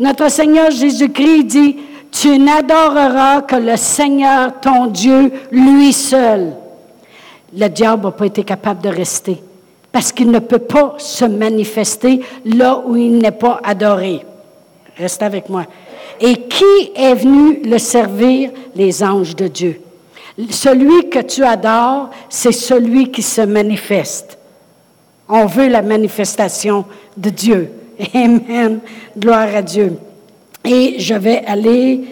Notre 0.00 0.30
Seigneur 0.30 0.70
Jésus-Christ 0.70 1.44
dit, 1.44 1.76
tu 2.12 2.38
n'adoreras 2.38 3.42
que 3.42 3.56
le 3.56 3.76
Seigneur, 3.76 4.60
ton 4.60 4.86
Dieu, 4.86 5.32
lui 5.50 5.92
seul. 5.92 6.52
Le 7.56 7.68
diable 7.68 8.04
n'a 8.04 8.10
pas 8.12 8.26
été 8.26 8.44
capable 8.44 8.82
de 8.82 8.88
rester 8.88 9.42
parce 9.90 10.12
qu'il 10.12 10.30
ne 10.30 10.38
peut 10.38 10.58
pas 10.58 10.94
se 10.98 11.24
manifester 11.24 12.20
là 12.44 12.82
où 12.86 12.96
il 12.96 13.18
n'est 13.18 13.30
pas 13.30 13.60
adoré. 13.62 14.24
Reste 14.96 15.22
avec 15.22 15.48
moi. 15.48 15.64
Et 16.20 16.34
qui 16.34 16.92
est 16.94 17.14
venu 17.14 17.60
le 17.64 17.78
servir? 17.78 18.50
Les 18.74 19.02
anges 19.02 19.36
de 19.36 19.48
Dieu. 19.48 19.80
Celui 20.50 21.10
que 21.10 21.18
tu 21.18 21.44
adores, 21.44 22.08
c'est 22.28 22.52
celui 22.52 23.10
qui 23.10 23.22
se 23.22 23.42
manifeste. 23.42 24.38
On 25.28 25.46
veut 25.46 25.68
la 25.68 25.82
manifestation 25.82 26.84
de 27.16 27.30
Dieu. 27.30 27.72
Amen. 28.14 28.80
Gloire 29.16 29.54
à 29.54 29.62
Dieu. 29.62 29.98
Et 30.64 31.00
je 31.00 31.14
vais 31.14 31.44
aller 31.44 32.02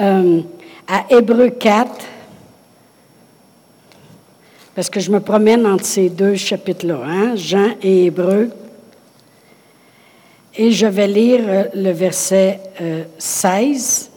euh, 0.00 0.40
à 0.88 1.04
Hébreu 1.10 1.50
4, 1.50 1.90
parce 4.74 4.88
que 4.88 5.00
je 5.00 5.10
me 5.10 5.20
promène 5.20 5.66
entre 5.66 5.84
ces 5.84 6.08
deux 6.08 6.34
chapitres-là, 6.34 7.00
hein, 7.04 7.36
Jean 7.36 7.72
et 7.82 8.06
Hébreu. 8.06 8.50
Et 10.56 10.72
je 10.72 10.86
vais 10.86 11.06
lire 11.06 11.40
euh, 11.46 11.64
le 11.74 11.90
verset 11.90 12.60
16. 13.18 14.10
Euh, 14.10 14.16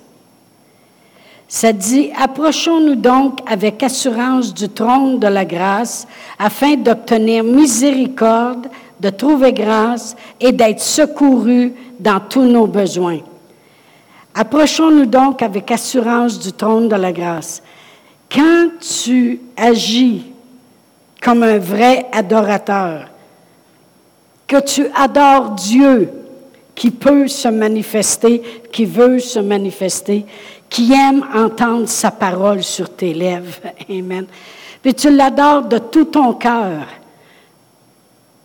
Ça 1.50 1.74
dit, 1.74 2.12
Approchons-nous 2.18 2.96
donc 2.96 3.40
avec 3.46 3.84
assurance 3.84 4.54
du 4.54 4.70
trône 4.70 5.20
de 5.20 5.28
la 5.28 5.44
grâce 5.44 6.08
afin 6.40 6.76
d'obtenir 6.76 7.44
miséricorde, 7.44 8.68
de 9.00 9.10
trouver 9.10 9.52
grâce 9.52 10.16
et 10.40 10.54
d'être 10.54 10.82
secourus 10.82 11.74
dans 12.00 12.22
tous 12.22 12.46
nos 12.46 12.68
besoins. 12.68 13.20
Approchons-nous 14.36 15.06
donc 15.06 15.42
avec 15.42 15.70
assurance 15.72 16.40
du 16.40 16.52
trône 16.54 16.90
de 16.90 16.96
la 16.96 17.12
grâce. 17.12 17.62
Quand 18.32 18.70
tu 18.80 19.40
agis 19.56 20.26
comme 21.22 21.44
un 21.44 21.60
vrai 21.60 22.08
adorateur, 22.12 23.10
que 24.48 24.60
tu 24.60 24.88
adores 24.96 25.52
Dieu, 25.52 26.12
qui 26.76 26.90
peut 26.90 27.28
se 27.28 27.48
manifester, 27.48 28.42
qui 28.72 28.86
veut 28.86 29.20
se 29.20 29.40
manifester, 29.40 30.26
qui 30.70 30.92
aime 30.92 31.24
entendre 31.34 31.88
sa 31.88 32.10
parole 32.10 32.64
sur 32.64 32.90
tes 32.90 33.14
lèvres. 33.14 33.60
Amen. 33.90 34.26
Puis 34.82 34.94
tu 34.96 35.12
l'adores 35.12 35.64
de 35.64 35.78
tout 35.78 36.06
ton 36.06 36.34
cœur 36.34 36.82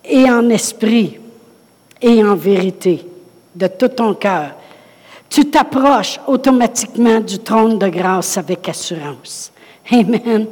et 0.05 0.29
en 0.29 0.47
esprit 0.49 1.19
et 2.01 2.23
en 2.23 2.35
vérité, 2.35 3.05
de 3.55 3.67
tout 3.67 3.89
ton 3.89 4.13
cœur. 4.13 4.51
Tu 5.29 5.45
t'approches 5.45 6.19
automatiquement 6.27 7.19
du 7.19 7.39
trône 7.39 7.77
de 7.77 7.87
grâce 7.87 8.37
avec 8.37 8.67
assurance. 8.67 9.51
Amen. 9.91 10.47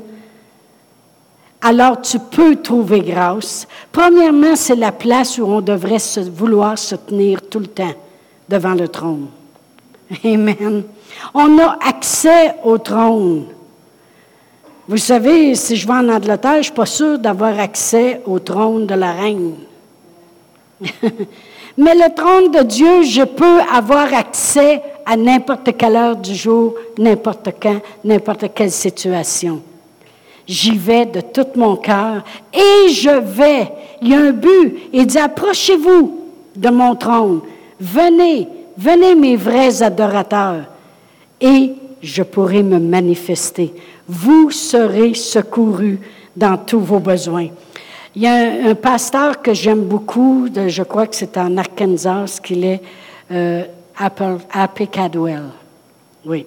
Alors 1.62 2.02
tu 2.02 2.20
peux 2.20 2.56
trouver 2.58 3.02
grâce. 3.02 3.68
Premièrement, 3.92 4.56
c'est 4.56 4.76
la 4.76 4.92
place 4.92 5.40
où 5.40 5.46
on 5.46 5.62
devrait 5.62 6.00
se, 6.00 6.20
vouloir 6.20 6.78
se 6.78 6.96
tenir 6.96 7.42
tout 7.50 7.60
le 7.60 7.68
temps 7.68 7.94
devant 8.48 8.76
le 8.76 8.88
trône. 8.88 9.28
Amen. 10.24 10.84
On 11.34 11.60
a 11.60 11.78
accès 11.86 12.56
au 12.64 12.78
trône. 12.78 13.46
Vous 14.88 14.98
savez, 14.98 15.56
si 15.56 15.76
je 15.76 15.86
vais 15.86 15.94
en 15.94 16.08
Angleterre, 16.08 16.54
je 16.54 16.58
ne 16.58 16.64
suis 16.64 16.72
pas 16.72 16.86
sûre 16.86 17.20
d'avoir 17.20 17.60
accès 17.60 18.22
au 18.26 18.40
trône 18.40 18.86
de 18.86 18.94
la 18.94 19.12
reine. 19.12 19.56
Mais 21.78 21.94
le 21.94 22.14
trône 22.14 22.52
de 22.52 22.64
Dieu, 22.64 23.04
je 23.04 23.24
peux 23.24 23.60
avoir 23.72 24.12
accès 24.14 24.82
à 25.06 25.16
n'importe 25.16 25.78
quelle 25.78 25.96
heure 25.96 26.16
du 26.16 26.34
jour, 26.34 26.74
n'importe 26.98 27.50
quand, 27.62 27.80
n'importe 28.04 28.46
quelle 28.54 28.72
situation. 28.72 29.62
J'y 30.48 30.76
vais 30.76 31.06
de 31.06 31.22
tout 31.22 31.48
mon 31.56 31.76
cœur 31.76 32.24
et 32.54 32.90
je 32.90 33.20
vais. 33.20 33.70
Il 34.02 34.10
y 34.10 34.14
a 34.16 34.20
un 34.20 34.32
but. 34.32 34.90
Il 34.94 35.06
dit, 35.06 35.20
approchez-vous 35.20 36.20
de 36.56 36.70
mon 36.70 36.96
trône. 36.96 37.42
Venez, 37.80 38.48
venez 38.78 39.14
mes 39.14 39.36
vrais 39.36 39.84
adorateurs 39.84 40.64
et 41.40 41.74
je 42.02 42.24
pourrai 42.24 42.64
me 42.64 42.80
manifester. 42.80 43.74
Vous 44.08 44.50
serez 44.50 45.14
secourus 45.14 46.00
dans 46.36 46.58
tous 46.58 46.80
vos 46.80 47.00
besoins. 47.00 47.50
Il 48.18 48.24
y 48.24 48.26
a 48.26 48.70
un, 48.70 48.74
pasteur 48.74 49.44
que 49.44 49.54
j'aime 49.54 49.84
beaucoup, 49.84 50.48
je 50.52 50.82
crois 50.82 51.06
que 51.06 51.16
c'est 51.16 51.38
en 51.38 51.56
Arkansas 51.56 52.40
qu'il 52.44 52.66
est, 52.66 52.82
euh, 53.32 53.64
Happy 53.96 54.88
Cadwell. 54.88 55.44
Oui, 56.26 56.44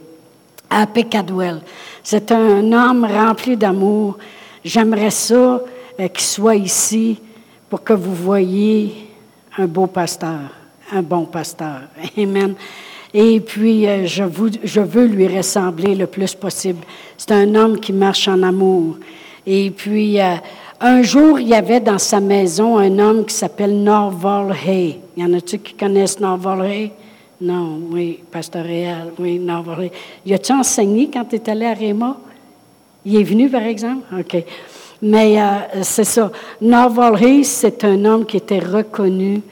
Happy 0.69 1.05
Cadwell. 1.05 1.61
C'est 2.03 2.33
un 2.33 2.73
homme 2.73 3.05
rempli 3.05 3.57
d'amour. 3.57 4.19
J'aimerais 4.65 5.11
ça 5.11 5.37
euh, 6.01 6.09
qu'il 6.09 6.25
soit 6.25 6.57
ici 6.57 7.21
pour 7.69 7.85
que 7.85 7.93
vous 7.93 8.17
voyiez 8.17 9.09
un 9.57 9.67
beau 9.69 9.87
pasteur, 9.87 10.41
un 10.91 11.03
bon 11.03 11.25
pasteur. 11.25 11.83
Amen. 12.19 12.57
Et 13.15 13.39
puis, 13.39 13.87
euh, 13.87 14.07
je, 14.07 14.25
je 14.65 14.81
veux 14.81 15.07
lui 15.07 15.29
ressembler 15.29 15.95
le 15.95 16.09
plus 16.09 16.35
possible. 16.35 16.85
C'est 17.17 17.31
un 17.31 17.55
homme 17.55 17.79
qui 17.79 17.93
marche 17.93 18.27
en 18.27 18.43
amour. 18.43 18.97
Et 19.47 19.71
puis, 19.71 20.19
un 20.81 21.03
jour, 21.03 21.39
il 21.39 21.49
y 21.49 21.55
avait 21.55 21.81
dans 21.81 21.99
sa 21.99 22.21
maison 22.21 22.79
un 22.79 22.99
homme 22.99 23.27
qui 23.27 23.35
s'appelle 23.35 23.83
Norval 23.83 24.53
Hay. 24.53 24.99
Y 25.17 25.25
en 25.25 25.33
a-tu 25.35 25.59
qui 25.59 25.75
connaissent 25.75 26.19
Norval 26.19 26.63
Hay? 26.63 26.93
Non, 27.41 27.81
oui, 27.91 28.21
pasteur 28.31 28.65
Réal, 28.65 29.13
oui, 29.19 29.39
Norval 29.39 29.83
Hay. 29.83 29.93
Y 30.25 30.35
a-tu 30.35 30.53
enseigné 30.53 31.11
quand 31.13 31.25
tu 31.25 31.37
es 31.37 31.51
allé 31.51 31.67
à 31.67 31.75
Réma? 31.75 32.19
Il 33.05 33.17
est 33.17 33.25
venu, 33.25 33.51
par 33.51 33.63
exemple? 33.63 34.05
OK. 34.19 34.43
Mais 35.03 35.41
euh, 35.41 35.83
c'est 35.83 36.05
ça. 36.05 36.31
Norval 36.61 37.17
Hay, 37.23 37.45
c'est 37.45 37.85
un 37.85 38.05
homme 38.05 38.25
qui 38.25 38.39
était 38.39 38.59
reconnu 38.59 39.43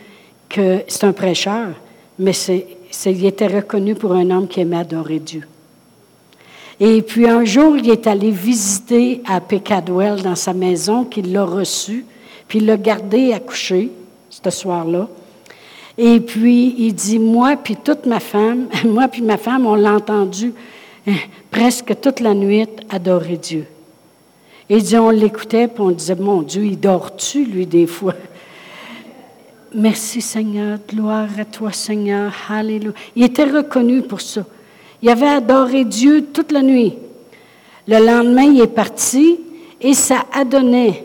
que 0.48 0.82
c'est 0.88 1.04
un 1.04 1.12
prêcheur, 1.12 1.68
mais 2.18 2.32
c'est, 2.32 2.66
il 3.04 3.26
était 3.26 3.46
reconnu 3.46 3.94
pour 3.94 4.12
un 4.12 4.30
homme 4.30 4.48
qui 4.48 4.60
aimait 4.60 4.78
adorer 4.78 5.18
Dieu. 5.18 5.42
Et 6.80 7.02
puis 7.02 7.26
un 7.26 7.44
jour, 7.44 7.76
il 7.76 7.90
est 7.90 8.06
allé 8.06 8.30
visiter 8.30 9.20
à 9.26 9.40
Pecadwell 9.40 10.22
dans 10.22 10.36
sa 10.36 10.52
maison, 10.52 11.04
qu'il 11.04 11.32
l'a 11.32 11.44
reçu, 11.44 12.04
puis 12.46 12.60
il 12.60 12.66
l'a 12.66 12.76
gardé 12.76 13.32
à 13.32 13.40
ce 14.30 14.50
soir-là. 14.50 15.08
Et 15.96 16.20
puis 16.20 16.76
il 16.78 16.92
dit, 16.92 17.18
moi 17.18 17.56
puis 17.56 17.76
toute 17.76 18.06
ma 18.06 18.20
femme, 18.20 18.68
moi 18.84 19.08
puis 19.08 19.22
ma 19.22 19.36
femme, 19.36 19.66
on 19.66 19.74
l'a 19.74 19.94
entendu 19.94 20.52
hein, 21.08 21.16
presque 21.50 22.00
toute 22.00 22.20
la 22.20 22.34
nuit 22.34 22.68
adorer 22.88 23.36
Dieu. 23.36 23.66
Et 24.70 24.76
il 24.76 24.98
on 24.98 25.10
l'écoutait, 25.10 25.66
puis 25.66 25.82
on 25.82 25.90
disait, 25.90 26.14
mon 26.14 26.42
Dieu, 26.42 26.64
il 26.64 26.78
dort-tu, 26.78 27.44
lui, 27.44 27.66
des 27.66 27.86
fois? 27.86 28.14
Merci 29.74 30.20
Seigneur, 30.20 30.78
gloire 30.88 31.28
à 31.38 31.44
toi 31.44 31.72
Seigneur, 31.72 32.32
Alléluia. 32.48 32.92
Il 33.16 33.24
était 33.24 33.44
reconnu 33.44 34.02
pour 34.02 34.20
ça. 34.20 34.44
Il 35.02 35.08
avait 35.08 35.28
adoré 35.28 35.84
Dieu 35.84 36.26
toute 36.32 36.52
la 36.52 36.62
nuit. 36.62 36.94
Le 37.87 38.04
lendemain, 38.04 38.42
il 38.42 38.61
est 38.61 38.66
parti 38.66 39.38
et 39.80 39.94
ça 39.94 40.26
a 40.32 40.44
donné 40.44 41.04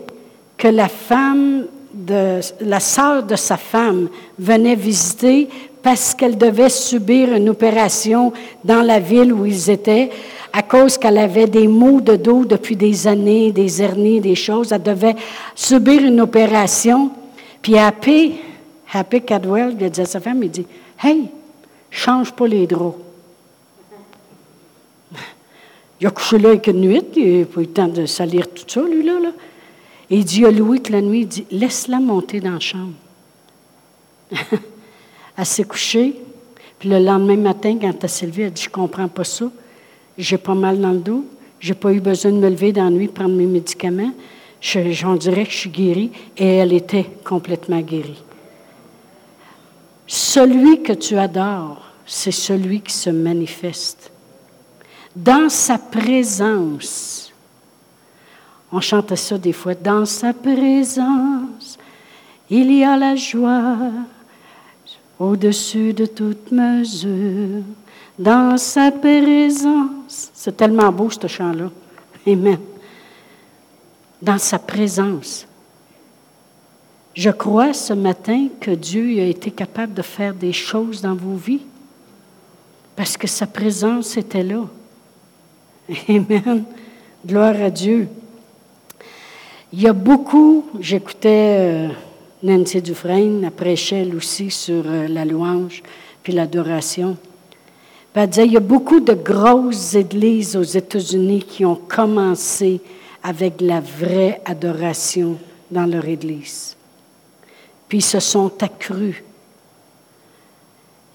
que 0.56 0.68
la 0.68 0.88
femme 0.88 1.66
de, 1.92 2.40
la 2.60 2.80
sœur 2.80 3.22
de 3.22 3.36
sa 3.36 3.56
femme 3.56 4.08
venait 4.38 4.74
visiter 4.74 5.48
parce 5.82 6.14
qu'elle 6.14 6.36
devait 6.36 6.70
subir 6.70 7.34
une 7.34 7.48
opération 7.48 8.32
dans 8.64 8.82
la 8.82 8.98
ville 8.98 9.32
où 9.32 9.46
ils 9.46 9.70
étaient 9.70 10.10
à 10.52 10.62
cause 10.62 10.98
qu'elle 10.98 11.18
avait 11.18 11.46
des 11.46 11.68
maux 11.68 12.00
de 12.00 12.16
dos 12.16 12.44
depuis 12.44 12.76
des 12.76 13.06
années, 13.06 13.52
des 13.52 13.82
hernies, 13.82 14.20
des 14.20 14.34
choses. 14.34 14.72
Elle 14.72 14.82
devait 14.82 15.16
subir 15.54 16.02
une 16.02 16.20
opération. 16.20 17.10
Puis 17.60 17.76
Happy, 17.76 18.34
Happy 18.92 19.20
Cadwell, 19.22 19.76
il 19.78 19.84
a 19.84 19.88
dit 19.88 20.00
à 20.00 20.06
sa 20.06 20.20
femme, 20.20 20.42
il 20.42 20.50
dit, 20.50 20.66
Hey, 21.02 21.24
change 21.90 22.32
pas 22.32 22.46
les 22.46 22.66
draps. 22.66 23.03
Il 26.04 26.08
a 26.08 26.10
couché 26.10 26.38
là 26.38 26.50
avec 26.50 26.66
une 26.66 26.82
nuit, 26.82 27.02
il 27.16 27.40
n'a 27.40 27.46
pas 27.46 27.62
eu 27.62 27.64
le 27.64 27.70
temps 27.70 27.88
de 27.88 28.04
salir 28.04 28.46
tout 28.50 28.64
ça, 28.66 28.82
lui-là. 28.82 29.20
Là. 29.20 29.30
Et 30.10 30.18
il 30.18 30.24
dit 30.26 30.44
à 30.44 30.50
Louis 30.50 30.82
que 30.82 30.92
la 30.92 31.00
nuit, 31.00 31.20
il 31.20 31.26
dit 31.26 31.46
Laisse-la 31.50 31.98
monter 31.98 32.40
dans 32.40 32.50
la 32.50 32.60
chambre. 32.60 32.92
elle 34.30 35.46
s'est 35.46 35.64
couchée, 35.64 36.14
puis 36.78 36.90
le 36.90 36.98
lendemain 36.98 37.38
matin, 37.38 37.78
quand 37.80 37.94
elle 38.02 38.10
s'est 38.10 38.26
levée, 38.26 38.42
elle 38.42 38.52
dit 38.52 38.64
Je 38.64 38.68
ne 38.68 38.74
comprends 38.74 39.08
pas 39.08 39.24
ça. 39.24 39.50
J'ai 40.18 40.36
pas 40.36 40.54
mal 40.54 40.78
dans 40.78 40.92
le 40.92 40.98
dos. 40.98 41.24
Je 41.58 41.72
n'ai 41.72 41.74
pas 41.74 41.90
eu 41.90 42.00
besoin 42.00 42.32
de 42.32 42.36
me 42.36 42.50
lever 42.50 42.74
dans 42.74 42.84
la 42.84 42.90
nuit, 42.90 43.08
prendre 43.08 43.34
mes 43.34 43.46
médicaments. 43.46 44.12
J'en 44.60 45.14
dirais 45.14 45.44
que 45.46 45.52
je 45.52 45.56
suis 45.56 45.70
guérie. 45.70 46.10
Et 46.36 46.56
elle 46.56 46.74
était 46.74 47.06
complètement 47.24 47.80
guérie. 47.80 48.22
Celui 50.06 50.82
que 50.82 50.92
tu 50.92 51.16
adores, 51.16 51.80
c'est 52.04 52.30
celui 52.30 52.82
qui 52.82 52.92
se 52.92 53.08
manifeste 53.08 54.10
dans 55.14 55.48
sa 55.48 55.78
présence. 55.78 57.32
On 58.72 58.80
chante 58.80 59.14
ça 59.14 59.38
des 59.38 59.52
fois, 59.52 59.74
dans 59.74 60.04
sa 60.04 60.32
présence, 60.32 61.78
il 62.50 62.72
y 62.72 62.84
a 62.84 62.96
la 62.96 63.14
joie 63.14 63.76
au-dessus 65.18 65.92
de 65.92 66.06
toute 66.06 66.50
mesure. 66.50 67.62
Dans 68.18 68.56
sa 68.56 68.90
présence, 68.90 70.30
c'est 70.34 70.56
tellement 70.56 70.90
beau 70.90 71.08
ce 71.10 71.26
chant-là. 71.26 71.70
Amen. 72.26 72.58
Dans 74.20 74.38
sa 74.38 74.58
présence. 74.58 75.46
Je 77.14 77.30
crois 77.30 77.72
ce 77.72 77.92
matin 77.92 78.48
que 78.60 78.72
Dieu 78.72 79.20
a 79.20 79.26
été 79.26 79.52
capable 79.52 79.94
de 79.94 80.02
faire 80.02 80.34
des 80.34 80.52
choses 80.52 81.00
dans 81.00 81.14
vos 81.14 81.36
vies 81.36 81.62
parce 82.96 83.16
que 83.16 83.28
sa 83.28 83.46
présence 83.46 84.16
était 84.16 84.42
là. 84.42 84.64
Amen. 86.08 86.64
Gloire 87.26 87.60
à 87.60 87.70
Dieu. 87.70 88.08
Il 89.72 89.82
y 89.82 89.88
a 89.88 89.92
beaucoup, 89.92 90.66
j'écoutais 90.78 91.56
euh, 91.58 91.88
Nancy 92.42 92.80
Dufresne, 92.80 93.44
après 93.44 93.66
prêchait 93.66 94.08
aussi 94.14 94.50
sur 94.50 94.84
euh, 94.86 95.08
la 95.08 95.24
louange 95.24 95.82
puis 96.22 96.32
l'adoration. 96.32 97.16
Elle 98.14 98.28
disait, 98.28 98.46
il 98.46 98.52
y 98.52 98.56
a 98.56 98.60
beaucoup 98.60 99.00
de 99.00 99.14
grosses 99.14 99.94
églises 99.94 100.56
aux 100.56 100.62
États-Unis 100.62 101.42
qui 101.42 101.64
ont 101.64 101.74
commencé 101.74 102.80
avec 103.22 103.60
la 103.60 103.80
vraie 103.80 104.40
adoration 104.44 105.36
dans 105.70 105.86
leur 105.86 106.06
église. 106.06 106.76
Puis 107.88 108.00
se 108.00 108.20
sont 108.20 108.52
accrus 108.62 109.23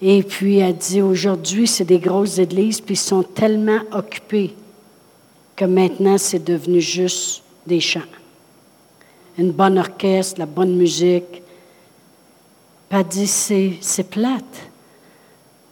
et 0.02 0.22
puis 0.22 0.58
elle 0.58 0.76
dit, 0.76 1.02
aujourd'hui, 1.02 1.66
c'est 1.66 1.84
des 1.84 1.98
grosses 1.98 2.38
églises, 2.38 2.80
puis 2.80 2.94
ils 2.94 2.98
sont 2.98 3.22
tellement 3.22 3.80
occupés 3.92 4.54
que 5.54 5.66
maintenant, 5.66 6.16
c'est 6.16 6.42
devenu 6.42 6.80
juste 6.80 7.42
des 7.66 7.80
chants. 7.80 8.00
Une 9.36 9.52
bonne 9.52 9.78
orchestre, 9.78 10.38
la 10.38 10.46
bonne 10.46 10.74
musique. 10.74 11.42
Puis 12.88 12.98
elle 12.98 13.06
dit, 13.06 13.26
c'est, 13.26 14.10
plate. 14.10 14.70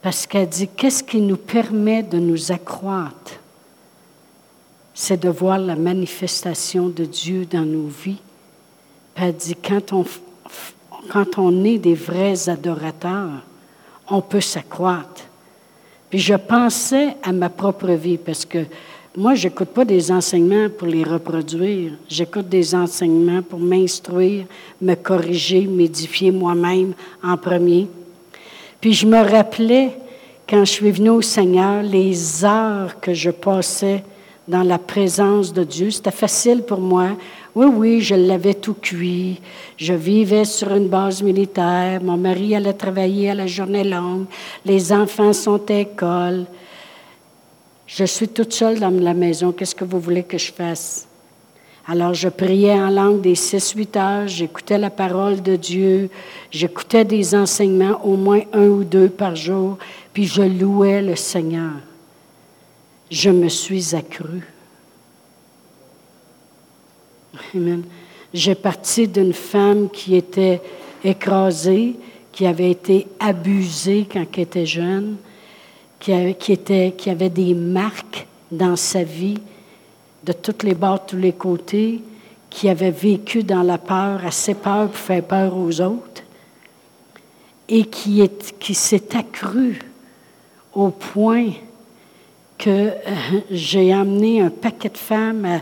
Parce 0.03 0.27
qu'elle 0.27 0.47
dit, 0.47 0.67
qu'est-ce 0.67 1.03
qui 1.03 1.19
nous 1.19 1.37
permet 1.37 2.03
de 2.03 2.19
nous 2.19 2.51
accroître? 2.51 3.39
C'est 4.93 5.21
de 5.21 5.29
voir 5.29 5.57
la 5.57 5.75
manifestation 5.75 6.89
de 6.89 7.05
Dieu 7.05 7.45
dans 7.45 7.65
nos 7.65 7.87
vies. 7.87 8.21
Puis 9.15 9.25
elle 9.25 9.35
dit, 9.35 9.55
quand 9.55 9.91
on, 9.91 10.05
quand 11.09 11.39
on 11.39 11.63
est 11.63 11.79
des 11.79 11.95
vrais 11.95 12.47
adorateurs, 12.47 13.41
on 14.09 14.21
peut 14.21 14.41
s'accroître. 14.41 15.23
Puis 16.09 16.19
je 16.19 16.33
pensais 16.33 17.15
à 17.23 17.31
ma 17.31 17.49
propre 17.49 17.91
vie 17.91 18.17
parce 18.17 18.45
que 18.45 18.65
moi, 19.17 19.35
je 19.35 19.47
n'écoute 19.47 19.69
pas 19.69 19.85
des 19.85 20.11
enseignements 20.11 20.69
pour 20.69 20.87
les 20.87 21.03
reproduire. 21.03 21.93
J'écoute 22.07 22.47
des 22.47 22.75
enseignements 22.75 23.41
pour 23.41 23.59
m'instruire, 23.59 24.45
me 24.81 24.95
corriger, 24.95 25.65
m'édifier 25.65 26.31
moi-même 26.31 26.93
en 27.23 27.35
premier. 27.35 27.87
Puis 28.79 28.93
je 28.93 29.07
me 29.07 29.19
rappelais, 29.19 29.91
quand 30.47 30.63
je 30.63 30.71
suis 30.71 30.91
venue 30.91 31.09
au 31.09 31.21
Seigneur, 31.21 31.83
les 31.83 32.45
heures 32.45 32.99
que 32.99 33.13
je 33.13 33.31
passais 33.31 34.03
dans 34.47 34.63
la 34.63 34.79
présence 34.79 35.53
de 35.53 35.63
Dieu. 35.63 35.91
C'était 35.91 36.11
facile 36.11 36.63
pour 36.63 36.79
moi. 36.79 37.09
Oui, 37.59 37.65
oui, 37.65 37.99
je 37.99 38.15
l'avais 38.15 38.53
tout 38.53 38.75
cuit. 38.75 39.41
Je 39.75 39.91
vivais 39.91 40.45
sur 40.45 40.73
une 40.73 40.87
base 40.87 41.21
militaire. 41.21 42.01
Mon 42.01 42.15
mari 42.15 42.55
allait 42.55 42.71
travailler 42.71 43.31
à 43.31 43.33
la 43.33 43.47
journée 43.47 43.83
longue. 43.83 44.27
Les 44.63 44.93
enfants 44.93 45.33
sont 45.33 45.69
à 45.69 45.73
l'école. 45.73 46.45
Je 47.85 48.05
suis 48.05 48.29
toute 48.29 48.53
seule 48.53 48.79
dans 48.79 48.89
la 48.89 49.13
maison. 49.13 49.51
Qu'est-ce 49.51 49.75
que 49.75 49.83
vous 49.83 49.99
voulez 49.99 50.23
que 50.23 50.37
je 50.37 50.53
fasse? 50.53 51.05
Alors, 51.85 52.13
je 52.13 52.29
priais 52.29 52.79
en 52.79 52.91
langue 52.91 53.19
des 53.19 53.35
6-8 53.35 53.97
heures, 53.97 54.27
j'écoutais 54.29 54.77
la 54.77 54.89
parole 54.89 55.41
de 55.41 55.57
Dieu, 55.57 56.09
j'écoutais 56.51 57.03
des 57.03 57.35
enseignements, 57.35 57.99
au 58.05 58.15
moins 58.15 58.43
un 58.53 58.67
ou 58.67 58.85
deux 58.85 59.09
par 59.09 59.35
jour, 59.35 59.77
puis 60.13 60.25
je 60.25 60.43
louais 60.43 61.01
le 61.01 61.17
Seigneur. 61.17 61.73
Je 63.11 63.31
me 63.31 63.49
suis 63.49 63.95
accrue. 63.95 64.47
Amen. 67.55 67.83
J'ai 68.33 68.55
parti 68.55 69.07
d'une 69.07 69.33
femme 69.33 69.89
qui 69.89 70.15
était 70.15 70.61
écrasée, 71.03 71.95
qui 72.31 72.45
avait 72.45 72.71
été 72.71 73.07
abusée 73.19 74.07
quand 74.11 74.25
elle 74.33 74.43
était 74.43 74.65
jeune, 74.65 75.17
qui, 75.99 76.13
avait 76.13 77.29
des 77.29 77.53
marques 77.53 78.27
dans 78.51 78.75
sa 78.75 79.03
vie 79.03 79.39
de 80.23 80.33
toutes 80.33 80.63
les 80.63 80.75
bords, 80.75 80.99
de 80.99 81.09
tous 81.11 81.17
les 81.17 81.33
côtés, 81.33 82.01
qui 82.49 82.69
avait 82.69 82.91
vécu 82.91 83.43
dans 83.43 83.63
la 83.63 83.77
peur, 83.77 84.25
assez 84.25 84.53
peur 84.53 84.87
pour 84.87 84.95
faire 84.95 85.23
peur 85.23 85.57
aux 85.57 85.81
autres, 85.81 86.23
et 87.67 87.85
qui 87.85 88.73
s'est 88.73 89.15
accrue 89.15 89.79
au 90.73 90.89
point 90.89 91.51
que 92.59 92.69
euh, 92.69 92.91
j'ai 93.49 93.91
amené 93.93 94.41
un 94.41 94.49
paquet 94.49 94.89
de 94.89 94.97
femmes 94.97 95.45
à, 95.45 95.61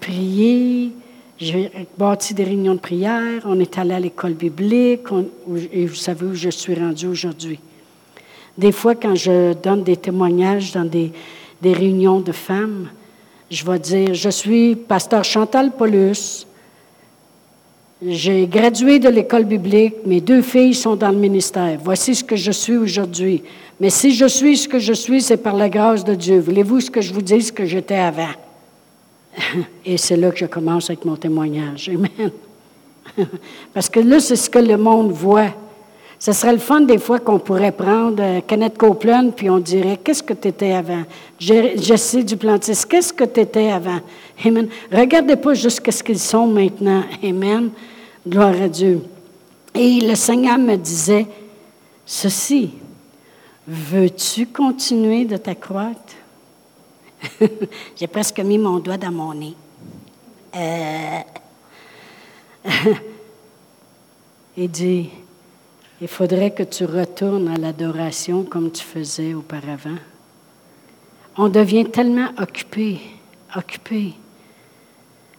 prier. 0.00 0.92
J'ai 1.38 1.70
bâti 1.98 2.32
des 2.34 2.44
réunions 2.44 2.74
de 2.74 2.80
prière. 2.80 3.42
On 3.44 3.58
est 3.58 3.78
allé 3.78 3.94
à 3.94 4.00
l'école 4.00 4.34
biblique. 4.34 5.06
et 5.72 5.86
vous 5.86 5.94
savez 5.94 6.26
où 6.26 6.34
je 6.34 6.50
suis 6.50 6.74
rendue 6.74 7.06
aujourd'hui. 7.06 7.58
Des 8.56 8.72
fois, 8.72 8.94
quand 8.94 9.16
je 9.16 9.52
donne 9.54 9.82
des 9.82 9.96
témoignages 9.96 10.72
dans 10.72 10.84
des, 10.84 11.12
des 11.60 11.72
réunions 11.72 12.20
de 12.20 12.30
femmes, 12.30 12.88
je 13.50 13.64
vais 13.64 13.78
dire, 13.78 14.14
je 14.14 14.30
suis 14.30 14.76
pasteur 14.76 15.24
Chantal 15.24 15.72
Paulus. 15.72 16.46
J'ai 18.06 18.46
gradué 18.46 18.98
de 18.98 19.08
l'école 19.08 19.44
biblique. 19.44 19.94
Mes 20.06 20.20
deux 20.20 20.42
filles 20.42 20.74
sont 20.74 20.94
dans 20.94 21.10
le 21.10 21.16
ministère. 21.16 21.78
Voici 21.82 22.14
ce 22.14 22.22
que 22.22 22.36
je 22.36 22.52
suis 22.52 22.76
aujourd'hui. 22.76 23.42
Mais 23.80 23.90
si 23.90 24.14
je 24.14 24.26
suis 24.26 24.56
ce 24.56 24.68
que 24.68 24.78
je 24.78 24.92
suis, 24.92 25.20
c'est 25.20 25.38
par 25.38 25.56
la 25.56 25.68
grâce 25.68 26.04
de 26.04 26.14
Dieu. 26.14 26.38
Voulez-vous 26.38 26.80
ce 26.80 26.90
que 26.90 27.00
je 27.00 27.12
vous 27.12 27.22
dise 27.22 27.50
que 27.50 27.64
j'étais 27.64 27.96
avant? 27.96 28.43
Et 29.84 29.96
c'est 29.96 30.16
là 30.16 30.30
que 30.30 30.38
je 30.38 30.46
commence 30.46 30.90
avec 30.90 31.04
mon 31.04 31.16
témoignage. 31.16 31.88
Amen. 31.88 32.30
Parce 33.74 33.88
que 33.88 34.00
là, 34.00 34.20
c'est 34.20 34.36
ce 34.36 34.48
que 34.48 34.58
le 34.58 34.76
monde 34.76 35.12
voit. 35.12 35.50
Ce 36.18 36.32
serait 36.32 36.52
le 36.52 36.58
fun 36.58 36.82
des 36.82 36.98
fois 36.98 37.18
qu'on 37.18 37.38
pourrait 37.38 37.72
prendre 37.72 38.22
euh, 38.22 38.40
Kenneth 38.46 38.78
Copeland, 38.78 39.30
puis 39.36 39.50
on 39.50 39.58
dirait 39.58 39.98
Qu'est-ce 40.02 40.22
que 40.22 40.32
tu 40.32 40.48
étais 40.48 40.72
avant 40.72 41.02
Jesse 41.38 42.24
Duplantis, 42.24 42.86
qu'est-ce 42.88 43.12
que 43.12 43.24
tu 43.24 43.40
étais 43.40 43.70
avant? 43.70 44.00
Amen. 44.44 44.68
Regardez 44.90 45.36
pas 45.36 45.54
juste 45.54 45.90
ce 45.90 46.02
qu'ils 46.02 46.18
sont 46.18 46.46
maintenant. 46.46 47.02
Amen. 47.22 47.70
Gloire 48.26 48.54
à 48.62 48.68
Dieu. 48.68 49.02
Et 49.74 50.00
le 50.00 50.14
Seigneur 50.14 50.56
me 50.56 50.76
disait 50.76 51.26
Ceci, 52.06 52.70
veux-tu 53.66 54.46
continuer 54.46 55.24
de 55.24 55.36
t'accroître? 55.36 56.14
J'ai 57.96 58.06
presque 58.06 58.40
mis 58.40 58.58
mon 58.58 58.78
doigt 58.78 58.96
dans 58.96 59.12
mon 59.12 59.34
nez. 59.34 59.54
Euh... 60.56 61.20
Il 64.56 64.70
dit 64.70 65.10
il 66.00 66.08
faudrait 66.08 66.50
que 66.50 66.64
tu 66.64 66.84
retournes 66.84 67.48
à 67.48 67.56
l'adoration 67.56 68.42
comme 68.42 68.70
tu 68.70 68.82
faisais 68.82 69.32
auparavant. 69.32 69.96
On 71.36 71.48
devient 71.48 71.86
tellement 71.86 72.28
occupé, 72.38 73.00
occupé, 73.56 74.12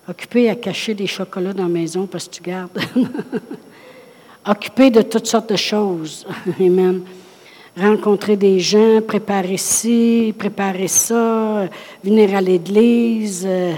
occupé 0.07 0.49
à 0.49 0.55
cacher 0.55 0.93
des 0.93 1.07
chocolats 1.07 1.53
dans 1.53 1.63
la 1.63 1.69
maison 1.69 2.07
parce 2.07 2.27
que 2.27 2.35
tu 2.35 2.41
gardes. 2.41 2.79
occupé 4.47 4.89
de 4.91 5.01
toutes 5.01 5.27
sortes 5.27 5.51
de 5.51 5.55
choses. 5.55 6.25
Amen. 6.59 7.03
Rencontrer 7.77 8.37
des 8.37 8.59
gens, 8.59 9.01
préparer 9.01 9.57
ci, 9.57 10.33
préparer 10.37 10.87
ça, 10.87 11.67
venir 12.01 12.33
à 12.33 12.39
l'église, 12.39 13.43
euh, 13.45 13.73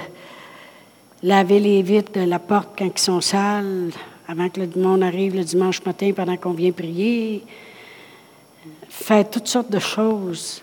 laver 1.24 1.60
les 1.60 1.82
vitres 1.82 2.12
de 2.12 2.26
la 2.26 2.38
porte 2.38 2.78
quand 2.78 2.86
ils 2.86 3.00
sont 3.00 3.22
sales, 3.22 3.92
avant 4.28 4.50
que 4.50 4.62
le 4.62 4.70
monde 4.76 5.02
arrive 5.02 5.36
le 5.36 5.44
dimanche 5.44 5.84
matin 5.84 6.12
pendant 6.16 6.38
qu'on 6.38 6.52
vient 6.52 6.72
prier, 6.72 7.44
faire 8.88 9.28
toutes 9.28 9.48
sortes 9.48 9.72
de 9.72 9.80
choses. 9.80 10.62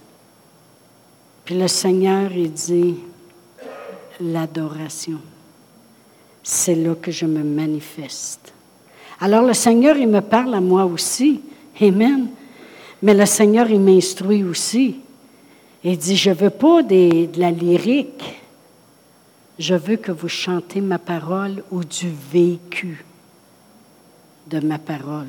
Puis 1.44 1.58
le 1.58 1.66
Seigneur, 1.66 2.30
il 2.32 2.52
dit, 2.52 2.94
l'adoration. 4.20 5.18
C'est 6.42 6.74
là 6.74 6.94
que 6.94 7.10
je 7.10 7.26
me 7.26 7.42
manifeste. 7.42 8.52
Alors 9.20 9.42
le 9.42 9.54
Seigneur, 9.54 9.96
il 9.96 10.08
me 10.08 10.20
parle 10.20 10.54
à 10.54 10.60
moi 10.60 10.84
aussi. 10.84 11.40
Amen. 11.80 12.28
Mais 13.04 13.12
le 13.12 13.26
Seigneur, 13.26 13.70
il 13.70 13.80
m'instruit 13.80 14.42
aussi. 14.42 14.96
Il 15.84 15.98
dit, 15.98 16.16
je 16.16 16.30
ne 16.30 16.34
veux 16.34 16.48
pas 16.48 16.82
de 16.82 17.28
la 17.38 17.50
lyrique. 17.50 18.40
Je 19.58 19.74
veux 19.74 19.96
que 19.96 20.10
vous 20.10 20.30
chantez 20.30 20.80
ma 20.80 20.98
parole 20.98 21.62
ou 21.70 21.84
du 21.84 22.10
vécu 22.32 23.04
de 24.46 24.58
ma 24.60 24.78
parole. 24.78 25.28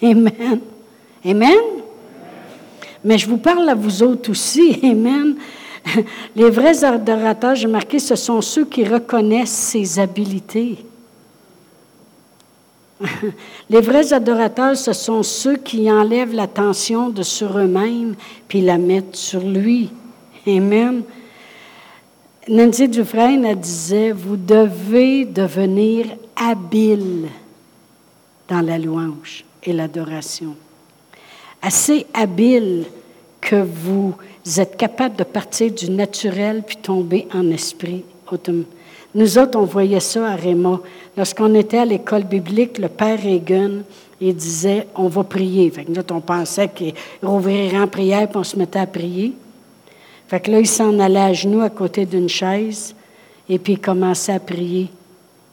Amen. 0.00 0.60
Amen. 1.24 1.58
Mais 3.02 3.18
je 3.18 3.28
vous 3.28 3.38
parle 3.38 3.68
à 3.68 3.74
vous 3.74 4.04
autres 4.04 4.30
aussi. 4.30 4.78
Amen. 4.84 5.34
Les 6.36 6.48
vrais 6.48 6.84
adorateurs, 6.84 7.56
j'ai 7.56 7.66
marqué, 7.66 7.98
ce 7.98 8.14
sont 8.14 8.40
ceux 8.40 8.66
qui 8.66 8.84
reconnaissent 8.84 9.50
ses 9.50 9.98
habiletés. 9.98 10.78
Les 13.70 13.80
vrais 13.80 14.12
adorateurs, 14.12 14.76
ce 14.76 14.92
sont 14.92 15.22
ceux 15.22 15.56
qui 15.56 15.90
enlèvent 15.90 16.34
l'attention 16.34 17.10
de 17.10 17.22
sur 17.22 17.58
eux-mêmes 17.58 18.14
puis 18.48 18.60
la 18.60 18.78
mettent 18.78 19.16
sur 19.16 19.40
lui. 19.40 19.90
Amen. 20.46 21.02
Nancy 22.48 22.88
Dufresne 22.88 23.44
elle 23.44 23.58
disait, 23.58 24.12
vous 24.12 24.36
devez 24.36 25.24
devenir 25.24 26.06
habile 26.36 27.28
dans 28.48 28.60
la 28.60 28.78
louange 28.78 29.44
et 29.62 29.72
l'adoration. 29.72 30.54
Assez 31.62 32.06
habile 32.12 32.84
que 33.40 33.56
vous 33.56 34.14
êtes 34.58 34.76
capable 34.76 35.16
de 35.16 35.24
partir 35.24 35.72
du 35.72 35.90
naturel 35.90 36.62
puis 36.66 36.76
tomber 36.76 37.26
en 37.32 37.50
esprit. 37.50 38.04
Nous 39.14 39.38
autres, 39.38 39.58
on 39.58 39.64
voyait 39.64 40.00
ça 40.00 40.28
à 40.28 40.34
Réma. 40.34 40.80
Lorsqu'on 41.16 41.54
était 41.54 41.78
à 41.78 41.84
l'école 41.84 42.24
biblique, 42.24 42.78
le 42.78 42.88
père 42.88 43.20
Reagan, 43.22 43.82
il 44.20 44.34
disait 44.34 44.88
on 44.96 45.08
va 45.08 45.22
prier. 45.22 45.70
Fait 45.70 45.84
que 45.84 45.92
nous 45.92 46.02
on 46.10 46.20
pensait 46.20 46.68
qu'il 46.68 46.94
rouvrirait 47.22 47.78
en 47.78 47.86
prière 47.86 48.28
puis 48.28 48.38
on 48.38 48.44
se 48.44 48.56
mettait 48.56 48.80
à 48.80 48.86
prier. 48.86 49.32
Fait 50.26 50.40
que 50.40 50.50
là, 50.50 50.58
il 50.58 50.66
s'en 50.66 50.98
allait 50.98 51.20
à 51.20 51.32
genoux 51.32 51.60
à 51.60 51.70
côté 51.70 52.06
d'une 52.06 52.28
chaise 52.28 52.94
et 53.48 53.58
puis 53.58 53.74
il 53.74 53.80
commençait 53.80 54.32
à 54.32 54.40
prier. 54.40 54.88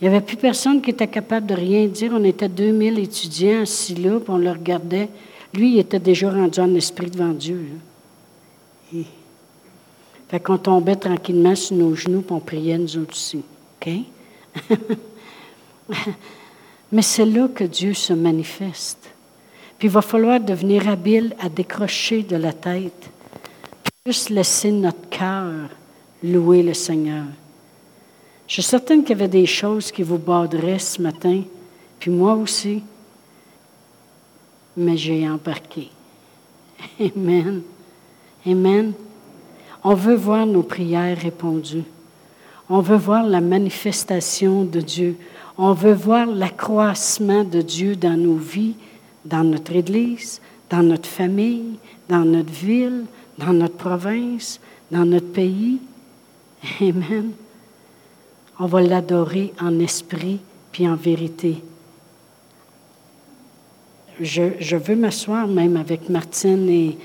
Il 0.02 0.10
n'y 0.10 0.16
avait 0.16 0.26
plus 0.26 0.38
personne 0.38 0.82
qui 0.82 0.90
était 0.90 1.08
capable 1.08 1.46
de 1.46 1.54
rien 1.54 1.86
dire. 1.86 2.12
On 2.16 2.24
était 2.24 2.50
2000 2.50 2.98
étudiants 2.98 3.62
assis 3.62 3.94
là, 3.94 4.20
puis 4.20 4.30
on 4.30 4.38
le 4.38 4.50
regardait. 4.50 5.10
Lui, 5.54 5.74
il 5.74 5.80
était 5.80 6.00
déjà 6.00 6.32
rendu 6.32 6.60
en 6.60 6.74
esprit 6.74 7.12
devant 7.12 7.34
Dieu. 7.34 7.68
Fait 10.32 10.40
qu'on 10.40 10.58
tombait 10.58 10.96
tranquillement 10.96 11.56
sur 11.56 11.76
nos 11.76 11.94
genoux, 11.94 12.22
puis 12.22 12.34
on 12.34 12.40
priait 12.40 12.78
nous 12.78 13.00
aussi. 13.00 13.44
OK? 13.82 13.90
Mais 16.94 17.02
c'est 17.02 17.26
là 17.26 17.50
que 17.50 17.66
Dieu 17.66 17.94
se 17.94 18.14
manifeste. 18.14 19.10
Puis 19.78 19.90
il 19.90 19.92
va 19.92 20.02
falloir 20.02 20.40
devenir 20.40 20.88
habile 20.88 21.36
à 21.38 21.50
décrocher 21.50 22.24
de 22.24 22.38
la 22.38 22.54
tête. 22.54 23.10
Juste 24.06 24.30
laisser 24.30 24.72
notre 24.72 25.10
cœur 25.10 25.68
louer 26.24 26.64
le 26.64 26.76
Seigneur. 26.76 27.26
Je 28.48 28.54
suis 28.54 28.64
certaine 28.64 29.02
qu'il 29.02 29.18
y 29.18 29.20
avait 29.20 29.28
des 29.28 29.46
choses 29.46 29.92
qui 29.92 30.02
vous 30.02 30.18
baderaient 30.18 30.80
ce 30.80 31.02
matin, 31.02 31.44
puis 32.00 32.10
moi 32.10 32.36
aussi. 32.36 32.82
mais 34.78 34.96
j'ai 34.96 35.28
embarqué. 35.28 35.90
Amen. 37.18 37.64
Amen. 38.48 38.94
On 39.84 39.96
veut 39.96 40.16
voir 40.16 40.46
nos 40.46 40.64
prières 40.64 41.18
répondues. 41.18 41.84
On 42.70 42.82
veut 42.82 42.98
voir 42.98 43.26
la 43.26 43.42
manifestation 43.42 44.64
de 44.64 44.80
Dieu. 44.80 45.18
On 45.58 45.74
veut 45.74 45.94
voir 45.94 46.28
l'accroissement 46.28 47.44
de 47.44 47.62
Dieu 47.62 47.96
dans 47.96 48.18
nos 48.18 48.36
vies, 48.36 48.76
dans 49.26 49.44
notre 49.44 49.76
Église, 49.76 50.42
dans 50.70 50.84
notre 50.84 51.10
famille, 51.10 51.78
dans 52.08 52.24
notre 52.24 52.52
ville, 52.52 53.06
dans 53.38 53.54
notre 53.54 53.76
province, 53.76 54.60
dans 54.92 55.06
notre 55.06 55.32
pays. 55.32 55.80
Amen. 56.82 57.32
On 58.60 58.68
va 58.68 58.82
l'adorer 58.82 59.54
en 59.60 59.80
esprit 59.80 60.40
puis 60.72 60.88
en 60.88 60.96
vérité. 60.96 61.64
Je, 64.20 64.76
veux 64.76 64.96
m'asseoir 64.96 65.48
même 65.48 65.76
avec 65.76 66.08
Martine 66.10 66.70
et, 66.70 66.98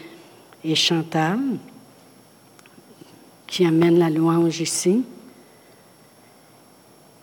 et 0.63 0.75
Chantal, 0.75 1.39
qui 3.47 3.65
amènent 3.65 3.99
la 3.99 4.11
louange 4.11 4.61
ici, 4.61 5.05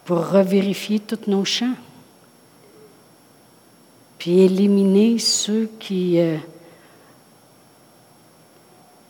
pour 0.05 0.29
revérifier 0.29 0.99
tous 0.99 1.27
nos 1.27 1.45
chants, 1.45 1.75
puis 4.17 4.41
éliminer 4.41 5.19
ceux 5.19 5.69
qui... 5.79 6.19
Euh, 6.19 6.37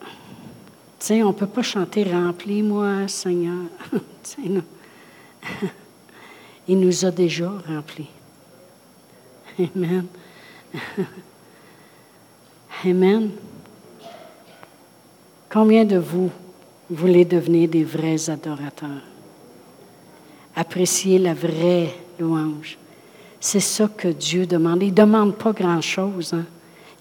tu 0.00 1.08
sais, 1.08 1.22
on 1.22 1.28
ne 1.28 1.32
peut 1.32 1.46
pas 1.46 1.62
chanter 1.62 2.04
Remplis-moi, 2.04 3.08
Seigneur. 3.08 3.64
Il 6.68 6.80
nous 6.80 7.04
a 7.04 7.10
déjà 7.10 7.50
remplis. 7.66 8.08
Amen. 9.58 10.06
Amen. 12.84 13.30
Combien 15.50 15.84
de 15.84 15.98
vous 15.98 16.30
voulez 16.90 17.24
devenir 17.24 17.68
des 17.68 17.84
vrais 17.84 18.30
adorateurs? 18.30 19.02
Apprécier 20.56 21.18
la 21.18 21.34
vraie 21.34 21.94
louange. 22.18 22.78
C'est 23.40 23.60
ça 23.60 23.88
que 23.88 24.08
Dieu 24.08 24.46
demande. 24.46 24.82
Il 24.82 24.90
ne 24.90 24.94
demande 24.94 25.34
pas 25.34 25.52
grand-chose. 25.52 26.32
Hein. 26.32 26.44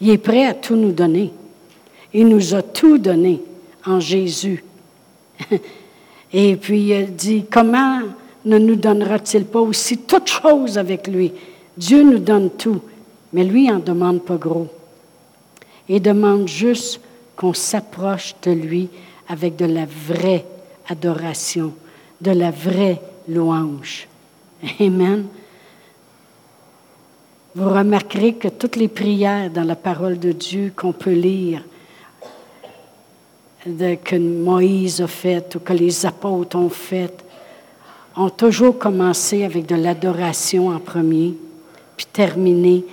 Il 0.02 0.10
est 0.10 0.18
prêt 0.18 0.46
à 0.46 0.54
tout 0.54 0.76
nous 0.76 0.92
donner. 0.92 1.32
Il 2.14 2.28
nous 2.28 2.54
a 2.54 2.62
tout 2.62 2.98
donné 2.98 3.42
en 3.86 4.00
Jésus. 4.00 4.64
Et 6.34 6.56
puis 6.56 6.90
il 6.90 7.16
dit, 7.16 7.46
comment 7.50 8.02
ne 8.44 8.58
nous 8.58 8.76
donnera-t-il 8.76 9.46
pas 9.46 9.62
aussi 9.62 10.00
toutes 10.00 10.28
choses 10.28 10.78
avec 10.78 11.08
lui? 11.08 11.32
Dieu 11.78 12.04
nous 12.04 12.20
donne 12.20 12.50
tout, 12.50 12.82
mais 13.32 13.44
lui 13.44 13.72
en 13.72 13.80
demande 13.80 14.24
pas 14.24 14.38
gros. 14.38 14.68
Il 15.88 16.02
demande 16.02 16.48
juste 16.48 17.00
qu'on 17.36 17.54
s'approche 17.54 18.36
de 18.44 18.52
lui 18.52 18.90
avec 19.28 19.56
de 19.56 19.66
la 19.66 19.86
vraie 19.86 20.46
adoration, 20.88 21.74
de 22.22 22.32
la 22.32 22.52
vraie 22.52 23.02
louange. 23.28 24.08
Amen. 24.80 25.26
Vous 27.56 27.70
remarquerez 27.70 28.34
que 28.34 28.48
toutes 28.48 28.76
les 28.76 28.88
prières 28.88 29.50
dans 29.50 29.64
la 29.64 29.76
parole 29.76 30.18
de 30.18 30.32
Dieu 30.32 30.74
qu'on 30.76 30.92
peut 30.92 31.14
lire, 31.14 31.64
que 33.66 34.18
Moïse 34.18 35.02
a 35.02 35.08
faites 35.08 35.56
ou 35.56 35.60
que 35.60 35.74
les 35.74 36.06
apôtres 36.06 36.58
ont 36.58 36.70
faites, 36.70 37.24
ont 38.16 38.30
toujours 38.30 38.78
commencé 38.78 39.44
avec 39.44 39.66
de 39.66 39.76
l'adoration 39.76 40.70
en 40.70 40.80
premier, 40.80 41.36
puis 41.96 42.06
terminé 42.12 42.84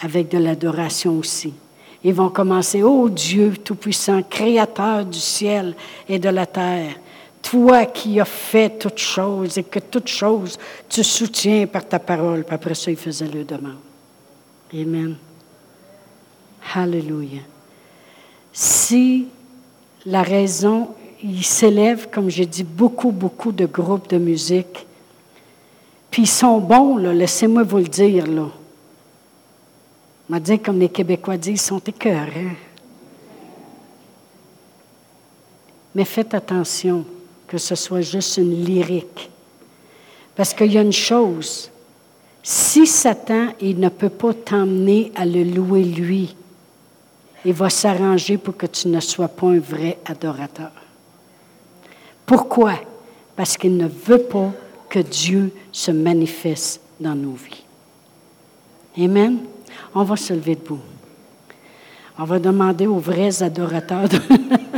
avec 0.00 0.28
de 0.28 0.38
l'adoration 0.38 1.18
aussi. 1.18 1.54
Ils 2.02 2.14
vont 2.14 2.30
commencer, 2.30 2.82
ô 2.82 3.08
Dieu 3.08 3.54
Tout-Puissant, 3.62 4.22
Créateur 4.22 5.04
du 5.04 5.18
ciel 5.18 5.74
et 6.08 6.18
de 6.18 6.28
la 6.28 6.46
terre, 6.46 6.94
toi 7.42 7.84
qui 7.84 8.20
as 8.20 8.24
fait 8.24 8.78
toutes 8.78 8.98
choses 8.98 9.58
et 9.58 9.62
que 9.62 9.78
toutes 9.78 10.08
choses 10.08 10.58
tu 10.88 11.04
soutiens 11.04 11.66
par 11.66 11.86
ta 11.86 11.98
parole. 11.98 12.44
Puis 12.44 12.54
après 12.54 12.74
ça, 12.74 12.90
il 12.90 12.96
faisait 12.96 13.28
le 13.28 13.44
demande. 13.44 13.78
Amen. 14.72 15.16
Hallelujah. 16.74 17.42
Si 18.52 19.26
la 20.06 20.22
raison, 20.22 20.88
il 21.22 21.44
s'élève, 21.44 22.08
comme 22.10 22.30
j'ai 22.30 22.46
dit, 22.46 22.64
beaucoup, 22.64 23.10
beaucoup 23.10 23.52
de 23.52 23.66
groupes 23.66 24.08
de 24.08 24.18
musique. 24.18 24.86
Puis 26.10 26.22
ils 26.22 26.28
sont 26.28 26.58
bons, 26.58 26.96
là, 26.96 27.12
laissez-moi 27.12 27.62
vous 27.62 27.78
le 27.78 27.84
dire, 27.84 28.26
là. 28.26 28.48
On 30.32 30.38
dit, 30.38 30.60
comme 30.60 30.78
les 30.78 30.88
Québécois 30.88 31.36
disent, 31.36 31.60
ils 31.60 31.66
sont 31.66 31.80
écœurants. 31.80 32.54
Mais 35.94 36.04
faites 36.04 36.34
attention 36.34 37.04
que 37.48 37.58
ce 37.58 37.74
soit 37.74 38.00
juste 38.00 38.36
une 38.36 38.64
lyrique. 38.64 39.28
Parce 40.36 40.54
qu'il 40.54 40.72
y 40.72 40.78
a 40.78 40.82
une 40.82 40.92
chose, 40.92 41.70
si 42.44 42.86
Satan, 42.86 43.48
il 43.60 43.80
ne 43.80 43.88
peut 43.88 44.08
pas 44.08 44.32
t'emmener 44.32 45.10
à 45.16 45.26
le 45.26 45.42
louer 45.42 45.82
lui, 45.82 46.36
il 47.44 47.52
va 47.52 47.68
s'arranger 47.68 48.38
pour 48.38 48.56
que 48.56 48.66
tu 48.66 48.86
ne 48.86 49.00
sois 49.00 49.28
pas 49.28 49.48
un 49.48 49.58
vrai 49.58 49.98
adorateur. 50.04 50.70
Pourquoi? 52.24 52.74
Parce 53.34 53.56
qu'il 53.56 53.76
ne 53.76 53.88
veut 53.88 54.22
pas 54.22 54.52
que 54.88 55.00
Dieu 55.00 55.52
se 55.72 55.90
manifeste 55.90 56.80
dans 57.00 57.16
nos 57.16 57.32
vies. 57.32 57.64
Amen? 58.96 59.38
On 59.94 60.04
va 60.04 60.16
se 60.16 60.32
lever 60.32 60.54
debout. 60.54 60.80
On 62.18 62.24
va 62.24 62.38
demander 62.38 62.86
aux 62.86 62.98
vrais 62.98 63.42
adorateurs, 63.42 64.08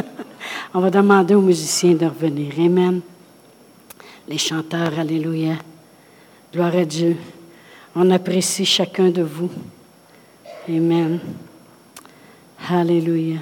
on 0.75 0.81
va 0.81 0.91
demander 0.91 1.35
aux 1.35 1.41
musiciens 1.41 1.95
de 1.95 2.07
revenir. 2.07 2.53
Amen. 2.59 3.01
Les 4.29 4.39
chanteurs, 4.39 4.99
Alléluia. 4.99 5.57
Gloire 6.53 6.77
à 6.77 6.85
Dieu. 6.85 7.17
On 7.95 8.11
apprécie 8.11 8.65
chacun 8.65 9.11
de 9.11 9.23
vous. 9.23 9.51
Amen. 10.69 11.19
Alléluia. 12.69 13.39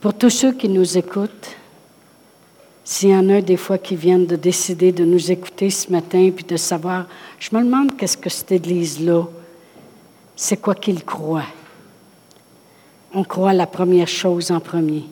Pour 0.00 0.14
tous 0.14 0.30
ceux 0.30 0.52
qui 0.52 0.68
nous 0.68 0.96
écoutent, 0.96 1.56
s'il 2.88 3.08
y 3.08 3.16
en 3.16 3.28
a 3.30 3.40
des 3.40 3.56
fois 3.56 3.78
qui 3.78 3.96
viennent 3.96 4.26
de 4.26 4.36
décider 4.36 4.92
de 4.92 5.04
nous 5.04 5.32
écouter 5.32 5.70
ce 5.70 5.90
matin 5.90 6.30
puis 6.30 6.44
de 6.44 6.56
savoir, 6.56 7.06
je 7.40 7.48
me 7.52 7.64
demande 7.64 7.96
qu'est-ce 7.96 8.16
que 8.16 8.30
cette 8.30 8.52
Église-là, 8.52 9.24
c'est 10.36 10.58
quoi 10.58 10.76
qu'ils 10.76 11.04
croient. 11.04 11.48
On 13.12 13.24
croit 13.24 13.54
la 13.54 13.66
première 13.66 14.06
chose 14.06 14.52
en 14.52 14.60
premier, 14.60 15.02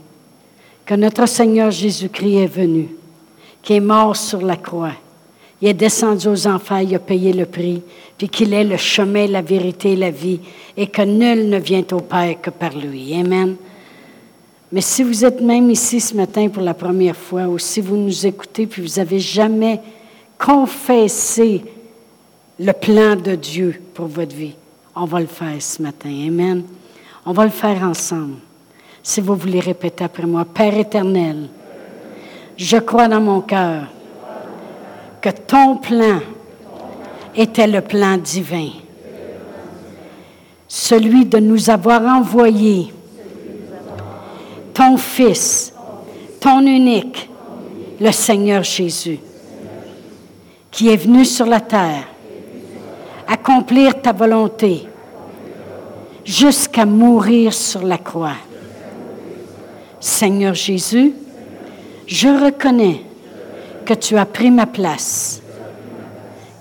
que 0.86 0.94
notre 0.94 1.26
Seigneur 1.26 1.72
Jésus-Christ 1.72 2.36
est 2.36 2.46
venu, 2.46 2.90
qui 3.60 3.72
est 3.72 3.80
mort 3.80 4.14
sur 4.14 4.40
la 4.40 4.56
croix, 4.56 4.92
il 5.60 5.66
est 5.66 5.74
descendu 5.74 6.28
aux 6.28 6.46
enfers, 6.46 6.82
il 6.82 6.94
a 6.94 7.00
payé 7.00 7.32
le 7.32 7.46
prix, 7.46 7.82
puis 8.16 8.28
qu'il 8.28 8.54
est 8.54 8.62
le 8.62 8.76
chemin, 8.76 9.26
la 9.26 9.42
vérité 9.42 9.94
et 9.94 9.96
la 9.96 10.12
vie, 10.12 10.38
et 10.76 10.86
que 10.86 11.02
nul 11.02 11.48
ne 11.48 11.58
vient 11.58 11.84
au 11.90 12.00
Père 12.00 12.40
que 12.40 12.50
par 12.50 12.76
lui. 12.76 13.18
Amen. 13.18 13.56
Mais 14.72 14.80
si 14.80 15.02
vous 15.02 15.24
êtes 15.24 15.40
même 15.40 15.70
ici 15.70 16.00
ce 16.00 16.14
matin 16.14 16.48
pour 16.48 16.62
la 16.62 16.74
première 16.74 17.16
fois, 17.16 17.46
ou 17.46 17.58
si 17.58 17.80
vous 17.80 17.96
nous 17.96 18.26
écoutez, 18.26 18.66
puis 18.66 18.82
vous 18.82 18.96
n'avez 18.96 19.20
jamais 19.20 19.80
confessé 20.38 21.64
le 22.58 22.72
plan 22.72 23.16
de 23.16 23.34
Dieu 23.34 23.80
pour 23.94 24.06
votre 24.06 24.34
vie, 24.34 24.54
on 24.96 25.04
va 25.04 25.20
le 25.20 25.26
faire 25.26 25.60
ce 25.60 25.82
matin. 25.82 26.10
Amen. 26.26 26.62
On 27.26 27.32
va 27.32 27.44
le 27.44 27.50
faire 27.50 27.82
ensemble. 27.82 28.36
Si 29.02 29.20
vous 29.20 29.34
voulez 29.34 29.60
répéter 29.60 30.04
après 30.04 30.26
moi, 30.26 30.44
Père 30.44 30.76
éternel, 30.76 31.48
je 32.56 32.76
crois 32.78 33.08
dans 33.08 33.20
mon 33.20 33.40
cœur 33.40 33.84
que 35.20 35.30
ton 35.30 35.76
plan 35.76 36.20
était 37.34 37.66
le 37.66 37.80
plan 37.80 38.16
divin. 38.16 38.70
Celui 40.68 41.24
de 41.24 41.38
nous 41.38 41.70
avoir 41.70 42.02
envoyé 42.02 42.92
ton 44.74 44.96
Fils, 44.96 45.72
ton 46.40 46.60
unique, 46.60 47.30
le 48.00 48.10
Seigneur 48.10 48.64
Jésus, 48.64 49.20
qui 50.70 50.88
est 50.88 50.96
venu 50.96 51.24
sur 51.24 51.46
la 51.46 51.60
terre 51.60 52.08
accomplir 53.26 54.02
ta 54.02 54.12
volonté 54.12 54.86
jusqu'à 56.24 56.84
mourir 56.84 57.54
sur 57.54 57.82
la 57.82 57.98
croix. 57.98 58.36
Seigneur 60.00 60.54
Jésus, 60.54 61.14
je 62.06 62.28
reconnais 62.28 63.00
que 63.86 63.94
tu 63.94 64.16
as 64.18 64.26
pris 64.26 64.50
ma 64.50 64.66
place, 64.66 65.40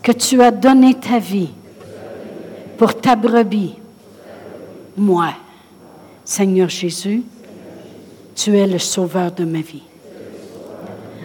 que 0.02 0.12
tu 0.12 0.42
as 0.42 0.52
donné 0.52 0.94
ta 0.94 1.20
vie 1.20 1.50
pour 2.78 2.96
ta 2.96 3.16
brebis, 3.16 3.76
moi. 4.96 5.34
Seigneur 6.26 6.70
Jésus, 6.70 7.24
tu 8.36 8.58
es 8.58 8.68
le 8.68 8.80
sauveur 8.80 9.32
de 9.32 9.46
ma 9.46 9.62
vie. 9.62 9.84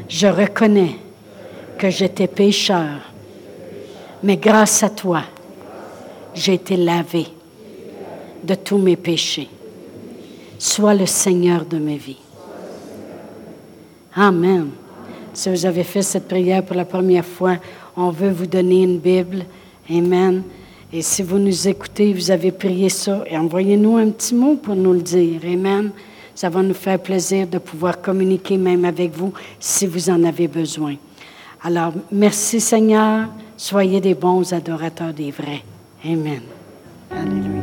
Je 0.09 0.27
reconnais 0.27 0.97
que 1.77 1.91
j'étais 1.91 2.27
pécheur, 2.27 3.01
mais 4.23 4.37
grâce 4.37 4.83
à 4.83 4.91
toi, 4.91 5.23
j'ai 6.35 6.55
été 6.55 6.77
lavé 6.77 7.27
de 8.43 8.55
tous 8.55 8.79
mes 8.79 8.97
péchés. 8.97 9.49
Sois 10.59 10.95
le 10.95 11.07
Seigneur 11.07 11.65
de 11.65 11.79
mes 11.79 11.97
vies. 11.97 12.17
Amen. 14.15 14.71
Si 15.33 15.49
vous 15.49 15.67
avez 15.67 15.85
fait 15.85 16.03
cette 16.03 16.27
prière 16.27 16.65
pour 16.65 16.75
la 16.75 16.85
première 16.85 17.25
fois, 17.25 17.57
on 17.97 18.11
veut 18.11 18.31
vous 18.31 18.47
donner 18.47 18.83
une 18.83 18.99
Bible. 18.99 19.45
Amen. 19.89 20.43
Et 20.93 21.03
si 21.03 21.23
vous 21.23 21.39
nous 21.39 21.69
écoutez, 21.69 22.13
vous 22.13 22.31
avez 22.31 22.51
prié 22.51 22.89
ça, 22.89 23.23
envoyez-nous 23.31 23.97
un 23.97 24.11
petit 24.11 24.35
mot 24.35 24.57
pour 24.57 24.75
nous 24.75 24.95
le 24.95 25.03
dire. 25.03 25.41
Amen. 25.45 25.93
Ça 26.39 26.49
va 26.49 26.63
nous 26.63 26.73
faire 26.73 27.01
plaisir 27.01 27.49
de 27.49 27.59
pouvoir 27.59 28.01
communiquer 28.01 28.57
même 28.59 28.85
avec 28.85 29.11
vous 29.11 29.33
si 29.59 29.89
vous 29.89 30.09
en 30.09 30.23
avez 30.23 30.47
besoin. 30.47 30.95
Alors, 31.65 31.93
merci 32.13 32.61
Seigneur. 32.61 33.27
Soyez 33.57 34.01
des 34.01 34.15
bons 34.15 34.53
adorateurs 34.53 35.13
des 35.13 35.33
vrais. 35.33 35.65
Amen. 36.05 36.43
Alléluia. 37.11 37.58